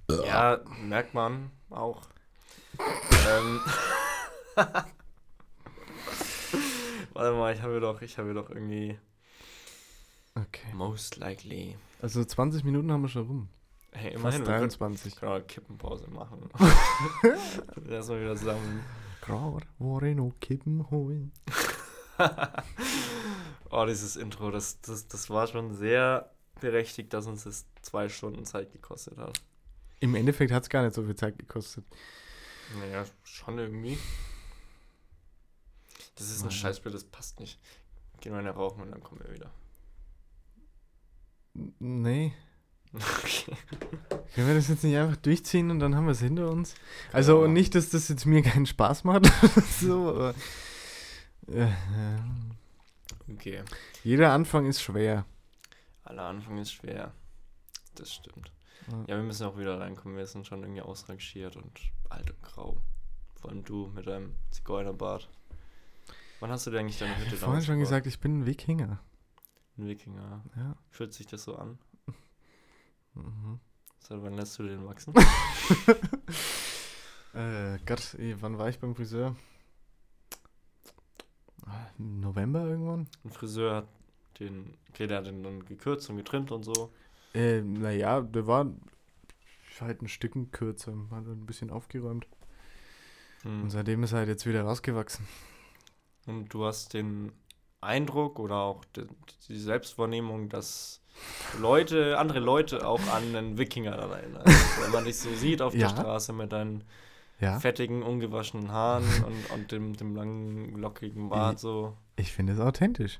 [0.09, 2.01] Ja, merkt man auch.
[2.79, 3.59] ähm.
[7.13, 8.97] Warte mal, ich habe doch, ich habe doch irgendwie
[10.35, 10.73] Okay.
[10.73, 11.75] most likely.
[12.01, 13.49] Also 20 Minuten haben wir schon rum.
[13.91, 15.15] Hey, Fast immerhin, wir können, 23.
[15.15, 16.49] können auch eine Kippenpause machen.
[17.89, 18.83] Erstmal wieder zusammen.
[19.21, 21.33] Gerade wo ich noch Kippen holen.
[23.69, 28.45] oh, dieses Intro, das, das, das war schon sehr berechtigt, dass uns das zwei Stunden
[28.45, 29.41] Zeit gekostet hat.
[29.99, 31.85] Im Endeffekt hat es gar nicht so viel Zeit gekostet.
[32.79, 33.97] Naja, schon irgendwie.
[36.15, 36.51] Das ist ein Nein.
[36.51, 37.59] Scheißbild, das passt nicht.
[38.21, 39.51] Gehen wir eine rauchen und dann kommen wir wieder.
[41.79, 42.33] Nee.
[42.91, 43.55] Okay.
[44.33, 46.73] Können wir das jetzt nicht einfach durchziehen und dann haben wir es hinter uns?
[47.13, 47.53] Also machen.
[47.53, 49.25] nicht, dass das jetzt mir keinen Spaß macht.
[49.79, 50.33] so, aber,
[51.47, 51.69] äh, äh,
[53.31, 53.61] Okay.
[54.03, 55.25] jeder Anfang ist schwer.
[56.03, 57.11] Aller Anfang ist schwer.
[57.93, 58.51] Das stimmt.
[58.91, 58.99] Ja.
[59.07, 60.17] Ja, wir müssen auch wieder reinkommen.
[60.17, 62.81] Wir sind schon irgendwie ausrangiert und alt und grau.
[63.35, 65.29] Vor allem du mit deinem Zigeunerbart.
[66.39, 68.45] Wann hast du denn eigentlich deine Ich Hütte habe vorhin schon gesagt, ich bin ein
[68.45, 68.99] Wikinger.
[69.77, 70.43] Ein Wikinger.
[70.55, 70.75] Ja.
[70.89, 71.77] Fühlt sich das so an?
[73.13, 73.59] Mhm.
[73.99, 75.13] Seit wann lässt du den wachsen?
[77.33, 79.35] Äh, Gott, eh, wann war ich beim Friseur?
[81.65, 83.07] Ah, November irgendwann?
[83.23, 83.87] Ein Friseur hat
[84.39, 86.91] den, okay, der hat den dann gekürzt und getrimmt und so.
[87.33, 88.67] Äh, naja, der war
[89.79, 92.27] halt ein Stücken kürzer, hat ein bisschen aufgeräumt.
[93.43, 93.63] Hm.
[93.63, 95.25] Und seitdem ist er halt jetzt wieder rausgewachsen.
[96.25, 97.31] Und du hast den
[97.81, 99.05] Eindruck oder auch die,
[99.47, 101.01] die Selbstwahrnehmung, dass
[101.59, 104.41] Leute, andere Leute auch an einen Wikinger dann erinnern.
[104.45, 105.87] Also, wenn man dich so sieht auf Ja.
[105.87, 106.83] der Straße mit deinen
[107.39, 111.95] Ja, fettigen, ungewaschenen Haaren und, und dem, dem langen, lockigen Bart so.
[112.17, 113.19] ich finde es authentisch.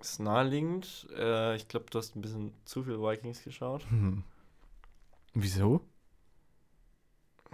[0.00, 1.06] Ist naheliegend.
[1.16, 3.84] Äh, ich glaube, du hast ein bisschen zu viel Vikings geschaut.
[3.90, 4.24] Hm.
[5.34, 5.82] Wieso?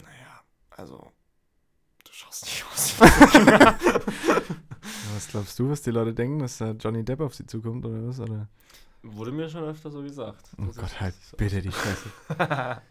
[0.01, 1.11] Naja, also,
[2.05, 2.95] du schaust nicht aus.
[5.15, 8.07] Was glaubst du, was die Leute denken, dass da Johnny Depp auf sie zukommt oder
[8.07, 8.21] was?
[8.21, 8.49] Oder?
[9.03, 10.51] Wurde mir schon öfter so gesagt.
[10.59, 12.11] Oh Gott, halt bitte die Scheiße.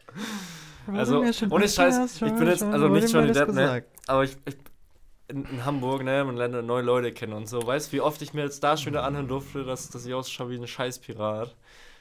[0.88, 3.84] Also, ohne Scheiß, ich bin jetzt- also nicht Johnny Depp, ne?
[4.06, 4.56] Aber ich, ich
[5.28, 7.66] in, in Hamburg, ne, man lernt neue Leute kennen und so.
[7.66, 10.14] Weißt du, wie oft ich mir jetzt da schon wieder anhören durfte, dass, dass ich
[10.14, 11.56] ausschaue wie ein Scheißpirat?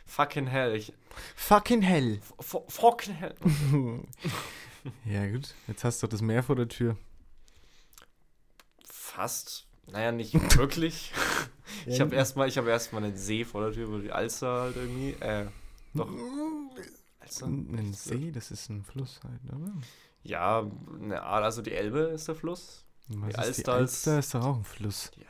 [0.06, 0.74] Fucking hell.
[0.74, 0.92] Ich,
[1.34, 2.20] Fucking hell.
[2.38, 3.34] fucking hell.
[5.06, 5.54] ja, gut.
[5.66, 6.96] Jetzt hast du das Meer vor der Tür.
[8.84, 9.66] Fast.
[9.86, 11.12] Naja, nicht wirklich.
[11.86, 15.12] ich habe erstmal hab erst einen See vor der Tür, wo die Alster halt irgendwie.
[15.20, 15.46] Äh,
[15.94, 16.08] doch.
[17.20, 17.46] Alster?
[17.46, 19.72] Ein See, das ist ein Fluss halt, oder?
[20.22, 22.84] Ja, ne, also die Elbe ist der Fluss.
[23.08, 25.10] Was ist Alster die Alster ist doch auch ein Fluss.
[25.16, 25.26] Ja,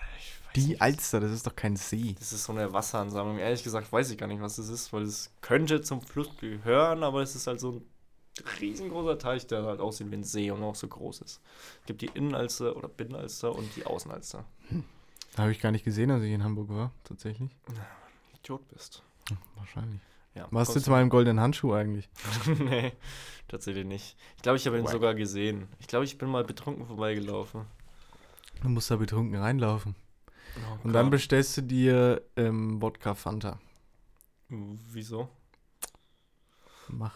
[0.55, 0.83] Die nicht.
[0.83, 2.15] Alster, das ist doch kein See.
[2.19, 3.39] Das ist so eine Wasseransammlung.
[3.39, 7.03] Ehrlich gesagt weiß ich gar nicht, was das ist, weil es könnte zum Fluss gehören,
[7.03, 7.85] aber es ist halt so ein
[8.61, 11.41] riesengroßer Teich, der halt aussieht wie ein See und auch so groß ist.
[11.81, 14.45] Es gibt die Innenalster oder Binnenalster und die Außenalster.
[15.37, 17.51] Habe ich gar nicht gesehen, als ich in Hamburg war, tatsächlich.
[18.39, 19.03] Idiot bist.
[19.57, 20.01] Wahrscheinlich.
[20.35, 22.09] Ja, Warst du zu meinem goldenen Handschuh eigentlich?
[22.59, 22.93] nee,
[23.47, 24.17] tatsächlich nicht.
[24.37, 24.93] Ich glaube, ich habe ihn Wack.
[24.93, 25.69] sogar gesehen.
[25.79, 27.67] Ich glaube, ich bin mal betrunken vorbeigelaufen.
[28.63, 29.95] Du musst da betrunken reinlaufen.
[30.57, 33.61] Oh Und dann bestellst du dir ähm, Wodka Fanta.
[34.49, 35.29] Wieso?
[36.89, 37.15] Mach.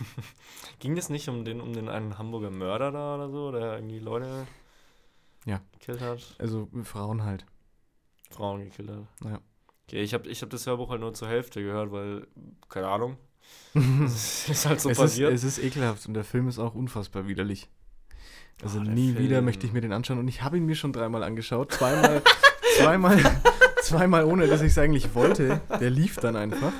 [0.78, 3.98] Ging es nicht um den, um den einen Hamburger Mörder da oder so, der irgendwie
[3.98, 4.46] Leute
[5.44, 5.60] Ja.
[5.72, 6.36] gekillt hat?
[6.38, 7.44] Also Frauen halt.
[8.30, 9.06] Frauen gekillt hat.
[9.24, 9.40] Ja.
[9.90, 12.28] Okay, ich habe ich hab das Hörbuch halt nur zur Hälfte gehört, weil,
[12.68, 13.16] keine Ahnung.
[14.04, 15.32] Es ist halt so es, ist, passiert.
[15.32, 17.68] es ist ekelhaft und der Film ist auch unfassbar widerlich.
[18.62, 19.46] Also Oh, nie wieder Film.
[19.46, 20.20] möchte ich mir den anschauen.
[20.20, 21.72] Und ich habe ihn mir schon dreimal angeschaut.
[21.72, 22.22] Zweimal,
[22.76, 23.18] zweimal,
[23.82, 25.60] zweimal ohne, dass ich es eigentlich wollte.
[25.80, 26.72] Der lief dann einfach.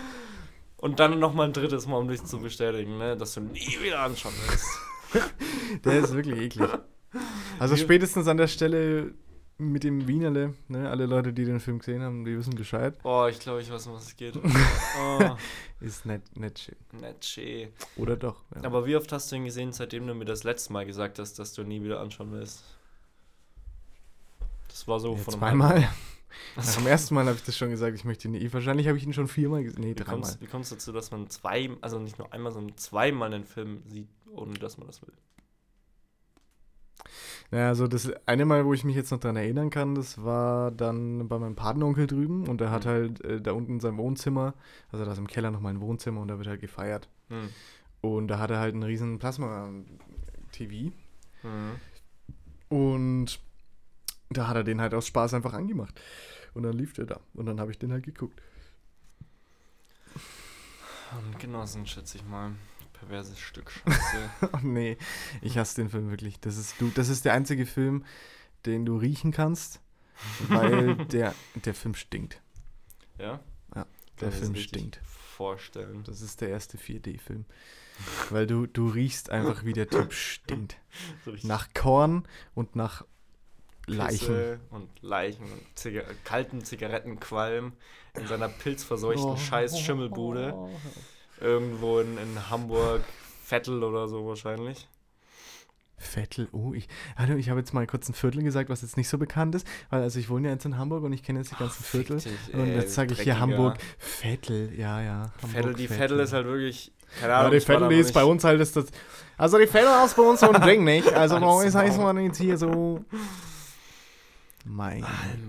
[0.77, 4.01] Und dann nochmal ein drittes Mal, um dich zu bestätigen, ne, dass du nie wieder
[4.03, 5.85] anschauen willst.
[5.85, 6.70] Der ist wirklich eklig.
[7.59, 9.14] Also spätestens an der Stelle
[9.61, 12.94] mit dem Wienerle, ne, alle Leute, die den Film gesehen haben, die wissen Bescheid.
[13.05, 14.37] Oh, ich glaube, ich weiß, um was es geht.
[14.37, 15.37] Oh,
[15.81, 16.77] Ist nicht, nicht schön.
[17.01, 17.68] nicht schön.
[17.96, 18.42] Oder doch.
[18.55, 18.64] Ja.
[18.64, 21.38] Aber wie oft hast du ihn gesehen, seitdem du mir das letzte Mal gesagt hast,
[21.38, 22.64] dass du nie wieder anschauen willst?
[24.68, 25.88] Das war so ja, von einem zweimal.
[26.57, 28.53] Nach dem ersten Mal habe ich das schon gesagt, ich möchte ihn nie.
[28.53, 29.81] Wahrscheinlich habe ich ihn schon viermal gesehen.
[29.83, 30.37] Nee, Wie dreimal.
[30.40, 33.83] wie kommst du dazu, dass man zwei, also nicht nur einmal, sondern zweimal einen Film
[33.87, 35.12] sieht, ohne dass man das will?
[37.53, 40.71] Naja, also das eine Mal, wo ich mich jetzt noch dran erinnern kann, das war
[40.71, 42.89] dann bei meinem Patenonkel drüben und der hat Mhm.
[42.89, 44.55] halt äh, da unten in seinem Wohnzimmer,
[44.93, 47.09] also da ist im Keller noch mal ein Wohnzimmer und da wird halt gefeiert.
[47.29, 47.49] Hm.
[48.03, 50.93] Und da hat er halt einen riesen Plasma-TV
[51.43, 51.71] Hm.
[52.69, 53.41] und
[54.31, 56.01] da hat er den halt aus Spaß einfach angemacht.
[56.55, 58.41] Und dann lief der da und dann habe ich den halt geguckt.
[61.39, 62.53] Genossen, schätze ich mal.
[63.01, 64.31] Perverses Stück Scheiße.
[64.53, 64.97] Oh nee,
[65.43, 66.39] ich hasse den Film wirklich.
[66.41, 68.05] Das ist, du, das ist der einzige Film,
[68.67, 69.81] den du riechen kannst,
[70.49, 72.41] weil der, der Film stinkt.
[73.19, 73.41] ja?
[73.75, 73.87] Ja,
[74.21, 75.01] Der Film stinkt.
[75.05, 76.05] Vorstellen.
[76.05, 77.47] Das ist der erste 4D-Film.
[78.29, 80.77] Weil du, du riechst einfach, wie der Typ stinkt.
[81.25, 83.05] So Nach Korn und nach
[83.87, 84.61] Leichen.
[84.71, 87.73] Und Leichen und Ziga kalten Zigarettenqualm
[88.19, 90.55] in seiner pilzverseuchten scheiß Schimmelbude.
[91.40, 93.03] Irgendwo in, in Hamburg,
[93.44, 94.87] Vettel oder so wahrscheinlich.
[96.03, 99.09] Vettel, oh, ich, hallo, ich habe jetzt mal kurz ein Viertel gesagt, was jetzt nicht
[99.09, 101.53] so bekannt ist, weil also ich wohne ja jetzt in Hamburg und ich kenne jetzt
[101.53, 102.20] die ganzen Viertel.
[102.20, 103.38] Fick dich, und jetzt sage ich hier.
[103.38, 105.31] Hamburg, Vettel, ja, ja.
[105.42, 106.92] Hamburg, Vettel, die Vettel ist halt wirklich.
[107.20, 108.87] Keine Ja, Ahnung, die war da Vettel, die ist bei uns halt, ist das,
[109.37, 111.12] also die Vettel ist bei uns so ein Ding, nicht?
[111.12, 113.05] Also bei uns heißt man jetzt hier so,
[114.64, 115.05] mein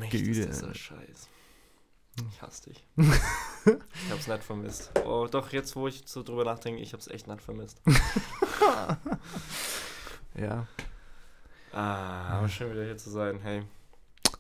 [0.10, 0.42] Güte.
[0.42, 1.30] ist dieser Scheiß.
[2.30, 2.86] Ich hasse dich.
[2.98, 4.92] ich hab's nicht vermisst.
[5.06, 7.82] Oh, doch, jetzt, wo ich so drüber nachdenke, ich hab's echt nicht vermisst.
[10.34, 10.66] Ja,
[11.74, 13.40] Ah, aber schön wieder hier zu sein.
[13.40, 13.64] Hey,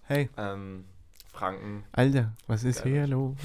[0.04, 0.86] hey, ähm,
[1.32, 2.91] Franken, Alter, was ist Geil.
[2.91, 3.38] hier los?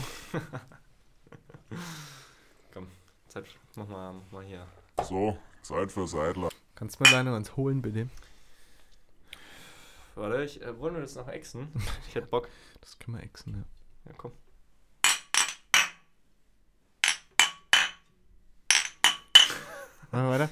[3.28, 3.44] Zeit,
[3.76, 4.66] mach mal, mach mal hier.
[5.04, 6.48] So, Zeit für Seidler.
[6.74, 8.08] Kannst du mir deine uns holen, bitte?
[10.16, 11.68] Warte, ich, äh, wollen wir das noch exen?
[12.08, 12.48] Ich hätte Bock.
[12.80, 13.64] Das können wir exen, ja.
[14.06, 14.32] Ja, komm.
[20.12, 20.50] Machen wir weiter?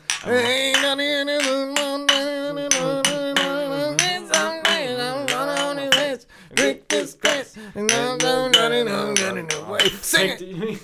[10.02, 10.78] Sing!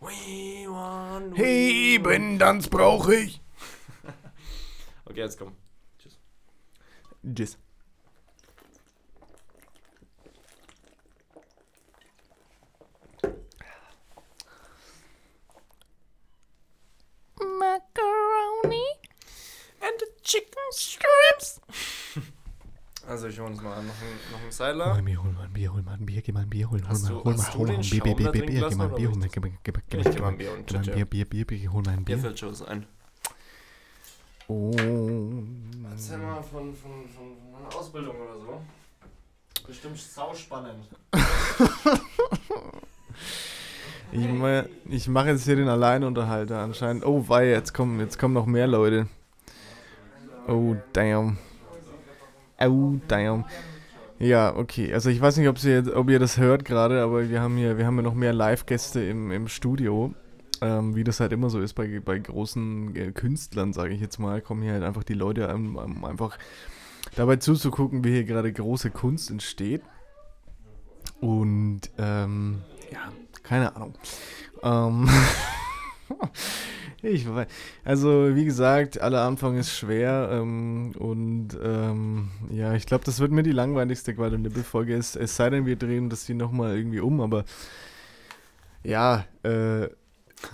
[0.00, 3.40] We want Heben, das brauche ich.
[5.04, 5.56] Okay, jetzt komm.
[5.98, 6.18] Tschüss.
[7.34, 7.58] Tschüss.
[19.80, 21.60] And the chicken strips.
[23.06, 24.94] Also ich hole uns mal noch einen, noch einen Hol Seidler.
[24.94, 26.88] ein Bier, hol mal ein Bier, hol mal ein Bier, geh mal ein Bier holen,
[26.88, 28.74] hol mal, du- hol hast mal, hol mal ein Bier, Bier, Bier, Bier, Bier, geh
[28.74, 30.52] mal ein Bier, hol mal, geh mal, geh mal, geh mal, geh mal ein Bier
[30.52, 30.94] und geh mal ein Chicha.
[30.96, 32.22] Bier, Bier, Bier, Bier, hol mal ein Bier Bier.
[32.24, 32.86] fällt schon was ein.
[34.48, 34.72] Oh.
[35.92, 38.60] Erzähl mal von, von, von, von einer Ausbildung oder so.
[39.66, 40.88] Bestimmt sauspannend.
[44.12, 47.04] Ich, ma- ich mache jetzt hier den Alleinunterhalter anscheinend.
[47.04, 49.08] Oh, wei, jetzt kommen, jetzt kommen noch mehr Leute.
[50.48, 51.38] Oh, damn.
[52.60, 53.44] Oh, damn.
[54.18, 54.94] Ja, okay.
[54.94, 57.56] Also ich weiß nicht, ob, Sie jetzt, ob ihr das hört gerade, aber wir haben
[57.56, 60.14] hier, wir haben ja noch mehr Live-Gäste im, im Studio.
[60.62, 64.18] Ähm, wie das halt immer so ist bei, bei großen äh, Künstlern, sage ich jetzt
[64.18, 66.38] mal, kommen hier halt einfach die Leute, um, um einfach
[67.14, 69.82] dabei zuzugucken, wie hier gerade große Kunst entsteht.
[71.20, 73.94] Und ähm, ja, keine Ahnung.
[74.62, 75.08] Ähm,
[77.02, 77.46] ich weiß.
[77.84, 80.30] Also, wie gesagt, aller Anfang ist schwer.
[80.32, 84.94] Ähm, und ähm, ja, ich glaube, das wird mir die langweiligste Quad- und Nippel-Folge.
[84.94, 87.44] Es, es sei denn, wir drehen das hier nochmal irgendwie um, aber
[88.82, 89.88] ja, äh,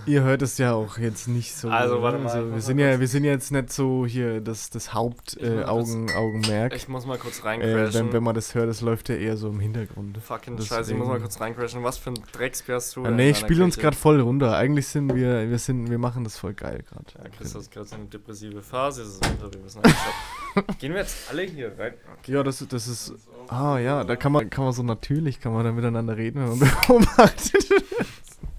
[0.06, 1.68] ihr hört es ja auch jetzt nicht so.
[1.68, 2.24] Also, warte ne?
[2.24, 6.38] mal, ich wir, sind ja, wir sind jetzt nicht so hier das, das Ich Haupt-Augen,
[6.40, 6.74] muss äh.
[6.74, 8.06] Ich muss mal kurz Äh, reincrashen.
[8.08, 10.18] wenn, wenn man das hört, das läuft ja eher so im Hintergrund.
[10.18, 11.82] Fucking Deswegen- Scheiße, ich muss mal kurz reincrashen.
[11.82, 13.02] Was für ein Drecksbier hast du?
[13.02, 14.56] Denn nee, ich spiele uns gerade voll runter.
[14.56, 17.04] Eigentlich sind wir, wir sind, wir machen das voll geil gerade.
[17.22, 19.02] Ja, Chris hat gerade so eine depressive Phase.
[19.02, 19.80] Ist Winter, wir müssen.
[20.78, 21.94] Gehen wir jetzt alle hier rein?
[22.20, 22.32] Okay.
[22.32, 23.14] Ja, das, das ist.
[23.48, 26.58] Ah ja, da kann man, kann man so natürlich, kann man da miteinander reden, wenn
[26.58, 27.64] man beobachtet.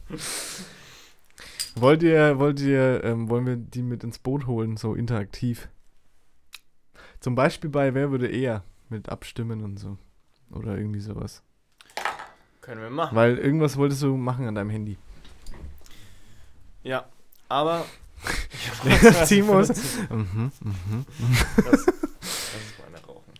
[1.75, 5.69] wollt ihr, wollt ihr, ähm, wollen wir die mit ins Boot holen, so interaktiv?
[7.19, 9.97] Zum Beispiel bei Wer würde eher mit Abstimmen und so.
[10.51, 11.41] Oder irgendwie sowas.
[12.62, 13.15] Können wir machen.
[13.15, 14.97] Weil irgendwas wolltest du machen an deinem Handy.
[16.83, 17.05] Ja,
[17.49, 17.86] aber.
[19.27, 19.69] Timos.
[20.09, 21.05] mhm, mhm.
[21.57, 23.33] Das, das ist meine Rauchen.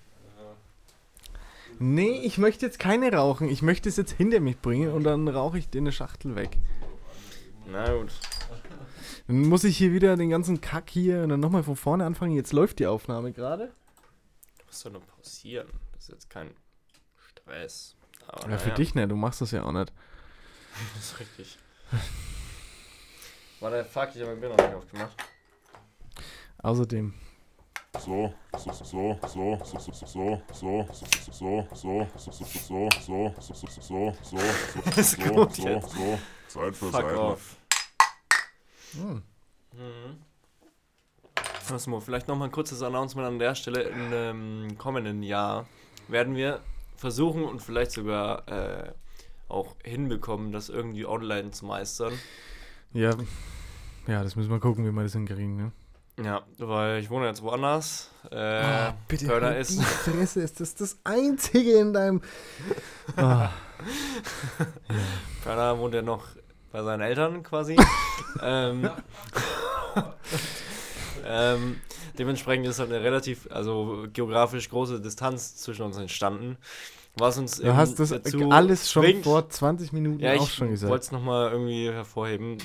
[1.79, 3.49] Nee, ich möchte jetzt keine rauchen.
[3.49, 6.57] Ich möchte es jetzt hinter mich bringen und dann rauche ich dir eine Schachtel weg.
[7.65, 8.12] Na gut.
[9.28, 12.36] Dann muss ich hier wieder den ganzen Kack hier und dann nochmal von vorne anfangen.
[12.36, 13.67] Jetzt läuft die Aufnahme gerade.
[14.60, 15.67] Du musst doch nur pausieren.
[15.93, 16.52] Das ist jetzt kein
[17.17, 17.95] Stress.
[18.28, 19.91] Aber Ja, für naja, dich nicht, du machst das ja auch nicht.
[20.95, 21.58] Das ist richtig.
[23.60, 25.15] Warte, fuck, ich habe mein Bier noch nicht aufgemacht.
[26.58, 27.13] Außerdem.
[27.99, 32.89] So, so, so, so, so, so, so, so, so, so, so, so, so, so, so,
[32.99, 35.91] so, so, so, so, so, Ist so, gut so, jetzt.
[35.91, 36.19] so,
[36.53, 37.19] Zeit für Fuck Seidler.
[37.19, 37.55] off.
[38.93, 39.23] Hm.
[39.73, 40.17] Mhm.
[41.67, 43.83] Cosmo, vielleicht nochmal ein kurzes Announcement an der Stelle.
[43.83, 45.65] Im ähm, kommenden Jahr
[46.07, 46.59] werden wir
[46.95, 48.91] versuchen und vielleicht sogar äh,
[49.47, 52.13] auch hinbekommen, das irgendwie online zu meistern.
[52.93, 53.15] Ja,
[54.05, 55.71] ja, das müssen wir gucken, wie wir das hinkriegen, ne?
[56.23, 58.11] Ja, weil ich wohne jetzt woanders.
[58.29, 59.79] Äh, bitte, Kölner halt ist.
[59.79, 62.21] die Fresse, ist das das Einzige in deinem...
[63.17, 63.49] Ah,
[65.43, 66.23] Kölner wohnt ja noch
[66.73, 67.77] bei seinen Eltern quasi.
[68.41, 68.89] ähm,
[71.25, 71.79] ähm,
[72.17, 76.57] dementsprechend ist halt eine relativ, also geografisch große Distanz zwischen uns entstanden.
[77.15, 80.53] Was uns du hast das dazu alles schon zwingt- vor 20 Minuten ja, auch ich
[80.55, 80.89] schon gesagt.
[80.91, 82.57] wollte es nochmal irgendwie hervorheben,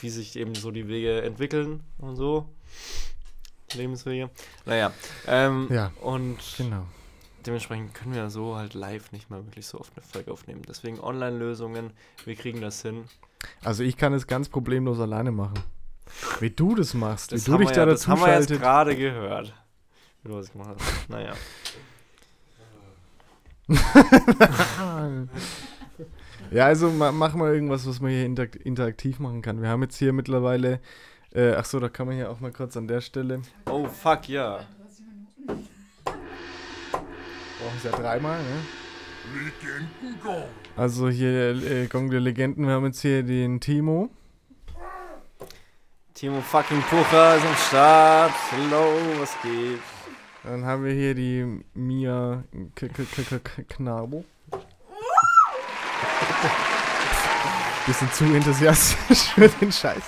[0.00, 2.46] wie sich eben so die Wege entwickeln und so.
[3.74, 4.30] Lebenswege.
[4.64, 4.92] Naja,
[5.26, 6.86] ähm, Ja, und Genau.
[7.46, 10.62] Dementsprechend können wir so halt live nicht mal wirklich so oft eine Folge aufnehmen.
[10.68, 11.92] Deswegen Online-Lösungen,
[12.24, 13.04] wir kriegen das hin.
[13.62, 15.58] Also ich kann es ganz problemlos alleine machen.
[16.40, 18.38] Wie du das machst, Das wie du haben dich da ja, das dazu haben wir
[18.38, 19.54] jetzt gerade gehört.
[20.22, 21.08] Wie du was gemacht hast.
[21.08, 21.34] Naja.
[26.50, 29.60] Ja, also ma mach mal irgendwas, was man hier interakt interaktiv machen kann.
[29.60, 30.80] Wir haben jetzt hier mittlerweile,
[31.32, 33.42] äh, ach so, da kann man hier auch mal kurz an der Stelle.
[33.68, 34.60] Oh, fuck, ja.
[37.64, 38.60] Brauchen es ja dreimal, ne?
[40.76, 44.10] Also hier äh, Gong der Legenden, wir haben jetzt hier den Timo.
[46.12, 48.32] Timo fucking Pucher ist am Start.
[48.50, 49.80] Hello, was geht?
[50.42, 54.26] Dann haben wir hier die Mia K K K K K Knabo.
[57.86, 60.02] Bisschen zu enthusiastisch für den Scheiß.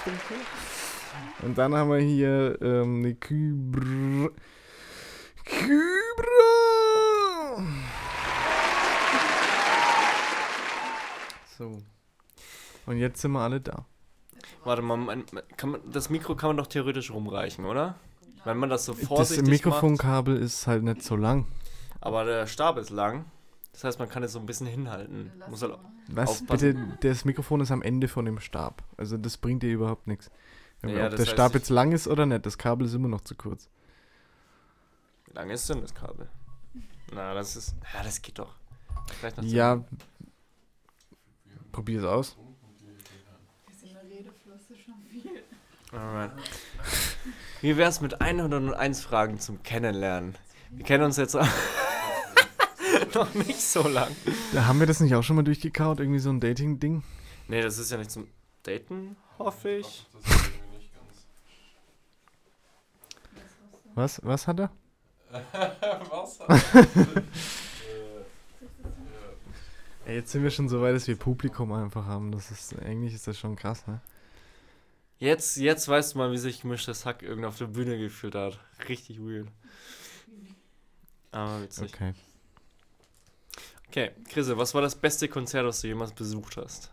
[1.41, 4.29] Und dann haben wir hier ähm, eine Kybr.
[5.47, 6.56] Kybra!
[11.57, 11.83] So.
[12.87, 13.85] Und jetzt sind wir alle da.
[14.65, 15.25] Warte mal,
[15.57, 17.97] kann man, das Mikro kann man doch theoretisch rumreichen, oder?
[18.45, 19.51] Wenn man das so vorsichtig Das macht.
[19.51, 21.47] Mikrofonkabel ist halt nicht so lang.
[22.01, 23.25] Aber der Stab ist lang.
[23.73, 25.33] Das heißt, man kann es so ein bisschen hinhalten.
[25.49, 25.77] Muss halt,
[26.09, 26.31] Was?
[26.31, 26.75] Aufpassen.
[26.91, 28.85] Bitte, das Mikrofon ist am Ende von dem Stab.
[28.97, 30.31] Also das bringt dir überhaupt nichts.
[30.85, 33.35] Ja, Ob der Stab jetzt lang ist oder nicht, das Kabel ist immer noch zu
[33.35, 33.69] kurz.
[35.27, 36.29] wie lang ist denn das Kabel?
[37.13, 37.75] Na, das ist.
[37.95, 38.55] Ja, das geht doch.
[39.19, 39.85] Vielleicht noch zehn Ja.
[41.77, 42.37] Probier es aus.
[45.93, 46.31] Alright.
[47.61, 50.39] Wie wär's mit 101 Fragen zum Kennenlernen?
[50.71, 51.35] Wir kennen uns jetzt
[53.15, 54.11] noch nicht so lang.
[54.55, 57.03] Da haben wir das nicht auch schon mal durchgekaut, irgendwie so ein Dating-Ding?
[57.49, 58.27] Nee, das ist ja nicht zum
[58.63, 60.07] Daten, hoffe ich.
[60.15, 61.27] Das ist irgendwie nicht ganz.
[63.95, 64.71] Was, was hat er?
[70.07, 72.31] Ey, jetzt sind wir schon so weit, dass wir Publikum einfach haben.
[72.31, 74.01] Das ist, eigentlich ist das schon krass, ne?
[75.19, 78.61] Jetzt, jetzt weißt du mal, wie sich gemischtes Hack irgendwie auf der Bühne gefühlt hat.
[78.89, 79.49] Richtig weird.
[81.33, 81.93] Aber witzig.
[81.93, 82.15] Okay.
[83.89, 86.93] Okay, Chris, was war das beste Konzert, das du jemals besucht hast?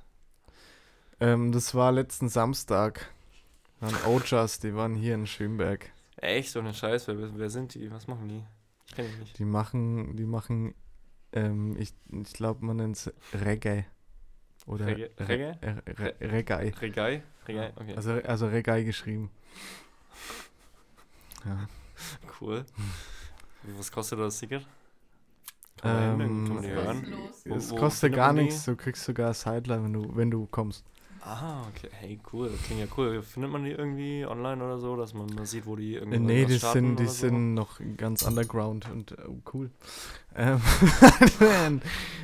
[1.20, 3.12] Ähm, das war letzten Samstag.
[3.80, 5.92] Waren Ojas, die waren hier in Schönberg.
[6.16, 7.92] Echt, so eine Scheiß, wer, wer sind die?
[7.92, 8.44] Was machen die?
[8.88, 9.38] Ich kenne die nicht.
[9.38, 10.74] Die machen, die machen,
[11.34, 13.86] ähm, ich, ich glaube, man nennt es Reggae.
[14.66, 15.10] Oder Reggae?
[15.20, 15.58] Reggae?
[15.62, 16.74] Re Re Reggae.
[16.82, 17.24] Regai?
[17.48, 17.74] Regai?
[17.76, 19.30] Okay, Also, also Reggae geschrieben.
[21.46, 21.68] Ja.
[22.40, 22.66] cool.
[23.78, 24.66] Was kostet das Ticket?
[25.78, 27.08] Kann man, Ähm, man hören?
[27.44, 30.86] Es kostet gar nichts, du kriegst sogar Sideline, wenn du, wenn du kommst.
[31.26, 31.90] Ah, okay.
[31.92, 32.50] Hey, cool.
[32.66, 33.22] Klingt ja cool.
[33.22, 36.20] Findet man die irgendwie online oder so, dass man mal sieht, wo die irgendwie Äh,
[36.20, 37.12] nee, die sind, die so?
[37.12, 39.70] sind noch ganz underground und oh, cool.
[40.36, 40.60] Ähm,
[41.40, 41.82] ein,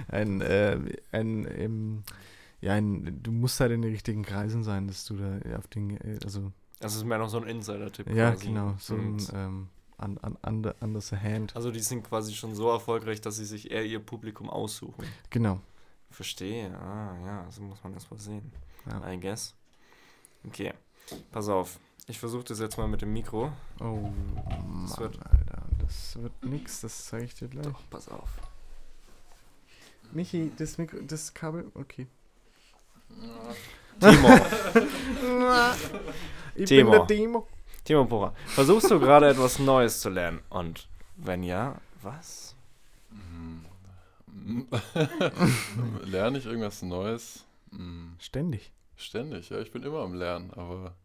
[0.10, 0.78] ein, äh,
[1.14, 2.04] ein, ähm,
[2.60, 5.92] ja, ein, du musst halt in den richtigen Kreisen sein, dass du da auf den,
[6.02, 8.08] äh, also, Das ist mehr noch so ein Insider-Tipp.
[8.14, 8.48] ja, quasi.
[8.48, 11.56] genau, so ein, ähm, an, an, under, under the hand.
[11.56, 15.06] Also die sind quasi schon so erfolgreich, dass sie sich eher ihr Publikum aussuchen.
[15.30, 15.62] Genau.
[16.10, 16.78] Verstehe.
[16.78, 18.52] Ah, ja, so muss man das mal sehen.
[18.86, 19.12] Ja.
[19.12, 19.56] I guess.
[20.48, 20.74] Okay,
[21.32, 21.80] pass auf.
[22.08, 23.52] Ich versuche das jetzt mal mit dem Mikro.
[23.80, 24.12] Oh,
[24.66, 27.66] Mann, wird- Alter, das wird nix, das zeige ich dir gleich.
[27.66, 28.30] Doch, pass auf.
[30.12, 32.08] Michi, das Mikro, das Kabel, okay.
[34.00, 34.30] Timo,
[36.56, 36.92] Ich Timo.
[36.92, 37.48] bin der Timo.
[37.84, 40.40] Timo Pora, versuchst du gerade etwas Neues zu lernen?
[40.50, 42.56] Und wenn ja, was?
[43.10, 44.68] Mhm.
[46.06, 47.46] Lerne ich irgendwas Neues?
[47.72, 48.16] Mhm.
[48.20, 48.72] Ständig.
[48.96, 50.96] Ständig, ja, ich bin immer am Lernen, aber.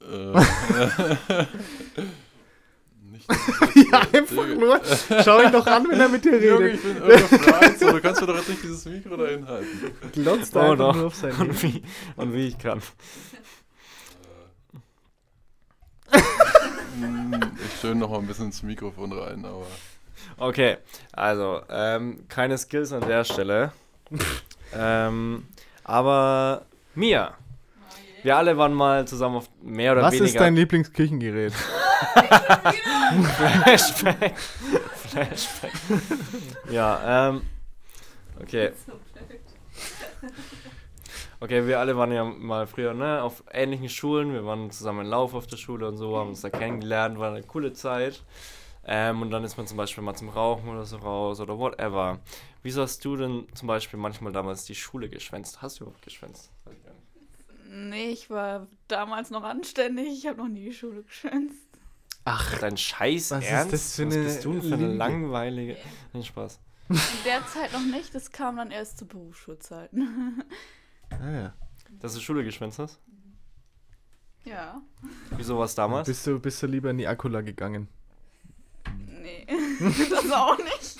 [0.00, 0.06] Äh,
[3.02, 3.26] nicht,
[3.90, 4.80] Ja, einfach nur.
[5.24, 6.74] Schau ihn doch an, wenn er mit dir Junge, redet.
[6.76, 9.90] ich bin irgendwo so, du kannst mir doch jetzt nicht dieses Mikro da hinhalten.
[10.12, 10.94] Glotzt Oh, einfach doch.
[10.94, 11.32] nur auf sein.
[11.34, 11.82] Und wie,
[12.16, 12.80] und wie ich kann.
[16.10, 19.66] Hm, Ich schön noch mal ein bisschen ins Mikrofon rein, aber.
[20.36, 20.78] Okay,
[21.12, 23.72] also, ähm, keine Skills an der Stelle.
[24.74, 25.46] ähm,
[25.84, 27.34] aber Mia,
[28.22, 31.52] wir alle waren mal zusammen auf mehr oder Was weniger ist dein Lieblingsküchengerät?
[33.62, 34.36] Flashback.
[34.38, 35.72] Flashback.
[36.70, 37.42] ja, ähm,
[38.40, 38.72] okay.
[41.40, 44.32] Okay, wir alle waren ja mal früher ne, auf ähnlichen Schulen.
[44.32, 47.30] Wir waren zusammen in Lauf auf der Schule und so, haben uns da kennengelernt, war
[47.30, 48.22] eine coole Zeit.
[48.90, 52.20] Ähm, und dann ist man zum Beispiel mal zum Rauchen oder so raus oder whatever.
[52.62, 55.60] Wieso hast du denn zum Beispiel manchmal damals die Schule geschwänzt?
[55.60, 56.50] Hast du überhaupt geschwänzt?
[57.70, 60.08] Nee, ich war damals noch anständig.
[60.08, 61.68] Ich habe noch nie die Schule geschwänzt.
[62.24, 63.72] Ach, dein Scheiß Was ist Ernst?
[63.74, 65.76] das für Was eine bist du für eine langweilige...
[66.14, 66.58] Nee, Spaß.
[66.88, 68.14] In der Zeit noch nicht.
[68.14, 70.42] Das kam dann erst zu Berufsschulzeiten.
[71.10, 71.54] Ah, ja.
[72.00, 73.00] Dass du Schule geschwänzt hast?
[74.44, 74.80] ja.
[75.36, 76.08] Wieso war es damals?
[76.08, 77.88] Bist du, bist du lieber in die Akula gegangen?
[78.96, 79.46] Nee.
[80.10, 80.98] das auch nicht.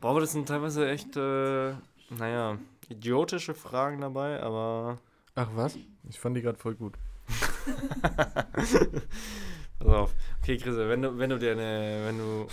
[0.00, 1.74] Boah, aber das sind teilweise echt, äh,
[2.10, 4.98] naja, idiotische Fragen dabei, aber.
[5.34, 5.78] Ach was?
[6.08, 6.94] Ich fand die gerade voll gut.
[8.02, 10.14] Pass auf.
[10.42, 12.46] Okay, Chris, wenn du, wenn du dir eine, wenn du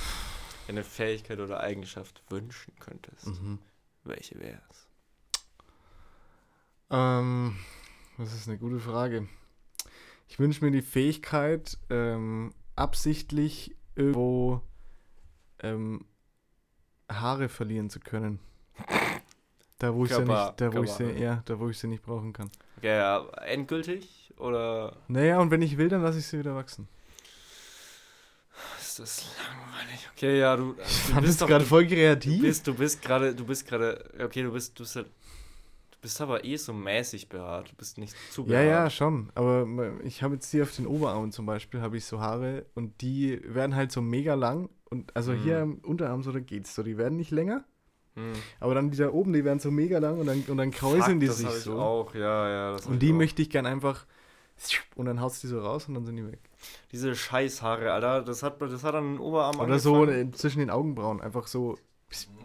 [0.68, 3.60] eine Fähigkeit oder Eigenschaft wünschen könntest, Mhm.
[4.04, 4.88] welche wäre es?
[6.90, 7.58] Ähm,
[8.22, 9.28] das ist eine gute Frage.
[10.28, 14.62] Ich wünsche mir die Fähigkeit, ähm, absichtlich irgendwo
[15.60, 16.06] ähm,
[17.12, 18.40] Haare verlieren zu können.
[19.80, 21.88] Da wo ich sie Körper- nicht, da wo ich sie, ja, da wo ich sie
[21.88, 22.50] nicht brauchen kann.
[22.78, 26.88] Okay, ja, endgültig oder Naja, und wenn ich will, dann lasse ich sie wieder wachsen.
[28.80, 30.10] ist das langweilig?
[30.16, 30.74] Okay, ja, du,
[31.16, 32.42] du bist gerade voll Du kreativ.
[32.42, 35.12] bist, du bist gerade, du bist gerade, okay, du bist, du bist, halt- du
[36.02, 37.72] bist aber eh so mäßig behaart.
[37.72, 38.66] Du bist nicht zu Ja, behaart.
[38.68, 39.32] ja, schon.
[39.36, 39.66] Aber
[40.04, 43.40] ich habe jetzt hier auf den Oberarmen zum Beispiel, habe ich so Haare und die
[43.46, 44.70] werden halt so mega lang.
[44.90, 45.44] Und also Mhm.
[45.44, 46.84] hier am Unterarm so, da geht's so.
[46.84, 47.64] Die werden nicht länger.
[48.16, 48.34] Hm.
[48.60, 51.04] Aber dann die da oben, die werden so mega lang und dann, und dann kräuseln
[51.14, 51.80] Fuck, die das sich so.
[51.80, 52.78] auch, ja, ja.
[52.88, 54.06] Und die möchte ich gern einfach.
[54.96, 56.40] Und dann haust du die so raus und dann sind die weg.
[56.92, 60.28] Diese Scheißhaare, Alter, das hat, das hat an den Oberarm Oder so angefangen.
[60.30, 61.22] äh, zwischen den Augenbrauen.
[61.22, 61.78] Einfach so.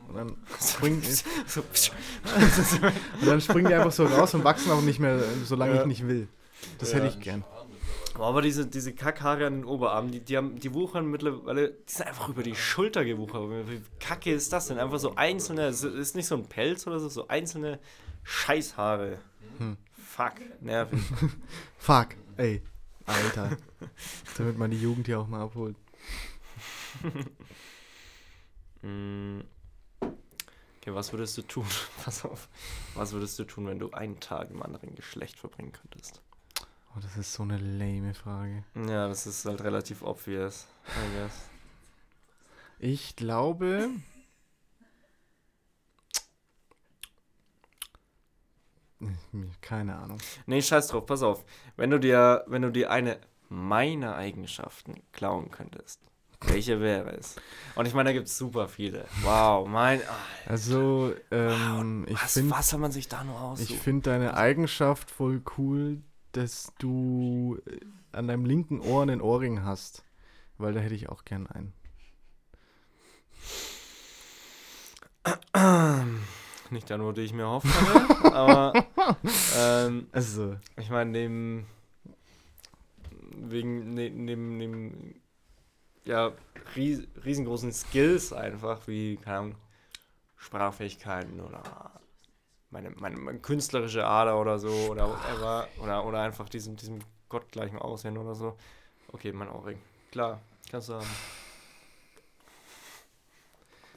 [0.09, 1.03] Und dann, springen,
[1.47, 5.81] so, und dann springen die einfach so raus und wachsen auch nicht mehr, solange Ja.
[5.81, 6.29] ich nicht will.
[6.79, 6.99] Das Ja.
[6.99, 7.45] hätte ich gern.
[8.15, 12.07] Aber diese, diese Kackhaare an den Oberarmen, die, die, haben, die wuchern mittlerweile, die sind
[12.07, 13.69] einfach über die Schulter gewuchert.
[13.69, 14.79] Wie kacke ist das denn?
[14.79, 17.79] Einfach so einzelne, es ist nicht so ein Pelz oder so, so einzelne
[18.23, 19.19] Scheißhaare.
[19.59, 19.77] Hm.
[19.93, 20.99] Fuck, nervig.
[21.79, 22.09] Fuck,
[22.39, 22.63] ey.
[23.05, 23.57] Alter.
[24.39, 25.77] Damit man die Jugend hier auch mal abholt.
[28.83, 29.41] Mm.
[30.87, 31.67] Okay, was würdest du tun?
[32.05, 32.49] Pass auf.
[32.95, 36.23] Was würdest du tun, wenn du einen Tag im anderen Geschlecht verbringen könntest?
[36.95, 38.63] Oh, das ist so eine lame Frage.
[38.77, 41.51] Ja, das ist halt relativ obvious, I guess.
[42.79, 43.91] Ich glaube.
[49.63, 50.19] Keine Ahnung.
[50.47, 51.45] Nee, scheiß drauf, pass auf.
[51.77, 56.01] Wenn du dir, wenn du dir eine meiner Eigenschaften klauen könntest,
[56.43, 57.37] welche wäre es?
[57.75, 59.07] Und ich meine, da gibt es super viele.
[59.23, 60.01] Wow, mein.
[60.03, 60.17] ah,
[60.47, 63.75] Also, ähm, ich was, finde was soll man sich da nur aussuchen?
[63.75, 67.81] ich find deine Eigenschaft voll cool, dass du äh,
[68.13, 70.05] an deinem linken Ohr einen Ohrring hast.
[70.59, 71.75] Weil da hätte ich auch gern einen.
[76.71, 77.69] Nicht der nur, die ich mir hoffe,
[78.33, 78.73] aber
[79.57, 81.67] ähm, Also, ich meine, neben
[83.39, 85.21] wegen ne, neben, neben
[86.07, 86.33] ja
[86.75, 89.55] ries, riesengroßen Skills einfach wie keine Ahnung,
[90.37, 91.63] Sprachfähigkeiten oder
[92.71, 97.79] meine, meine, meine künstlerische Ader oder so oder whatever oder oder einfach diesem diesem gottgleichen
[97.79, 98.57] Aussehen oder so.
[99.09, 99.81] Okay, mein Ohrring.
[100.11, 100.41] Klar,
[100.71, 101.07] kannst du haben.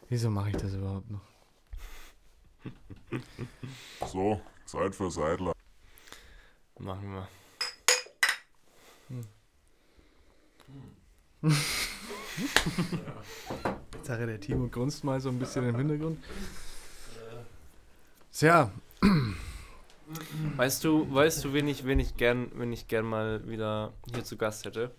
[0.10, 1.22] wieso mache ich das überhaupt noch?
[4.07, 5.53] So, Zeit für Seidler.
[6.80, 7.28] Machen wir.
[14.04, 16.18] Sache der Timo grunzt mal so ein bisschen im Hintergrund.
[18.32, 18.72] Tja,
[20.58, 24.24] Weißt du, weißt du, wen ich, wen ich gern, wen ich gern mal wieder hier
[24.24, 24.92] zu Gast hätte?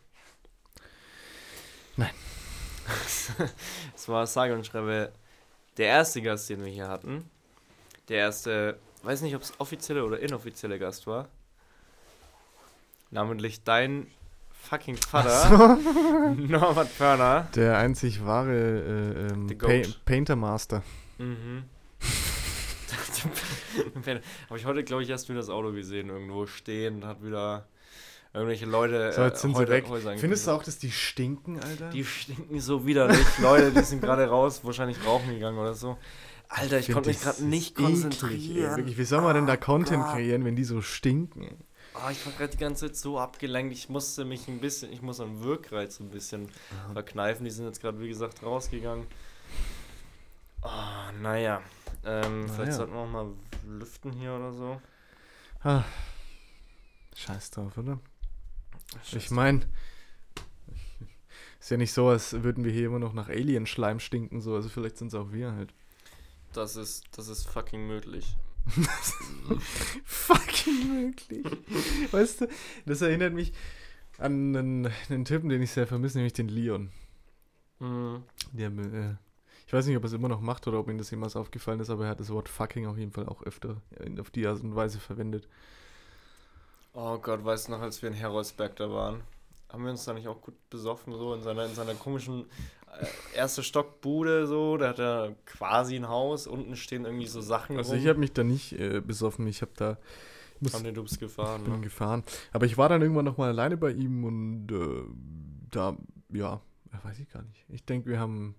[1.97, 2.15] Nein.
[3.95, 5.13] Es war sage und schreibe
[5.77, 7.29] der erste Gast, den wir hier hatten.
[8.09, 11.29] Der erste, weiß nicht, ob es offizielle oder inoffizielle Gast war.
[13.11, 14.07] Namentlich dein
[14.69, 15.77] fucking Vater,
[16.37, 17.49] Norbert Pörner.
[17.55, 20.05] der einzig wahre äh, ähm, Pa Goat.
[20.05, 20.83] Painter Master.
[21.19, 21.65] Mhm.
[24.49, 27.67] Habe ich heute, glaube ich, erst wieder das Auto gesehen, irgendwo stehen und hat wieder
[28.33, 29.13] irgendwelche Leute.
[29.13, 29.89] So, jetzt sind sie Häuser- weg.
[29.89, 31.91] Häuser Findest du auch, dass die stinken, Alter?
[31.91, 33.27] Die stinken so widerlich.
[33.39, 35.99] Leute, die sind gerade raus, wahrscheinlich rauchen gegangen oder so.
[36.49, 38.77] Alter, ich find konnte mich gerade nicht eklig, konzentrieren.
[38.77, 41.63] Wirklich, wie soll man denn da Content kreieren, wenn die so stinken?
[41.95, 43.73] Oh, ich war gerade die ganze Zeit so abgelenkt.
[43.73, 46.49] Ich musste mich ein bisschen, ich muss am Wirkreiz ein bisschen
[46.93, 47.45] verkneifen.
[47.45, 49.07] Die sind jetzt gerade, wie gesagt, rausgegangen.
[50.63, 51.63] Oh, naja.
[52.05, 52.53] Ähm, Naja.
[52.55, 53.33] Vielleicht sollten wir auch mal
[53.67, 54.81] lüften hier oder so.
[55.63, 55.85] Ah,
[57.17, 57.99] scheiß drauf, oder?
[59.03, 59.19] Scheiße.
[59.19, 59.67] Ich meine,
[61.59, 64.55] ist ja nicht so, als würden wir hier immer noch nach Alien-Schleim stinken, so.
[64.55, 65.75] Also vielleicht sind es auch wir halt.
[66.53, 68.37] Das ist, das ist fucking möglich.
[70.05, 71.45] Fucking möglich.
[72.13, 72.49] weißt du,
[72.87, 73.53] das erinnert mich
[74.19, 76.91] an einen, einen Typen, den ich sehr vermisse, nämlich den Leon.
[77.79, 78.23] Mhm.
[78.53, 79.15] Der, äh,
[79.67, 81.81] ich weiß nicht, ob er es immer noch macht oder ob ihm das jemals aufgefallen
[81.81, 83.81] ist, aber er hat das Wort fucking auf jeden Fall auch öfter
[84.19, 85.49] auf die Art und Weise verwendet.
[86.93, 89.23] Oh Gott, weißt du noch, als wir in Heroldsberg da waren?
[89.69, 92.47] Haben wir uns da nicht auch gut besoffen, so in seiner, in seiner komischen
[92.99, 94.77] äh, erste Stockbude, so?
[94.77, 97.77] Da hat er quasi ein Haus, unten stehen irgendwie so Sachen.
[97.77, 98.01] Also rum.
[98.01, 99.99] ich habe mich da nicht äh, besoffen, ich habe da
[100.57, 101.81] ich muss, Haben den Dubs gefahren, bin ne?
[101.81, 102.23] gefahren.
[102.53, 105.05] Aber ich war dann irgendwann noch mal alleine bei ihm und äh,
[105.71, 105.97] da,
[106.29, 106.61] ja,
[107.03, 107.65] weiß ich gar nicht.
[107.71, 108.55] Ich denke, wir haben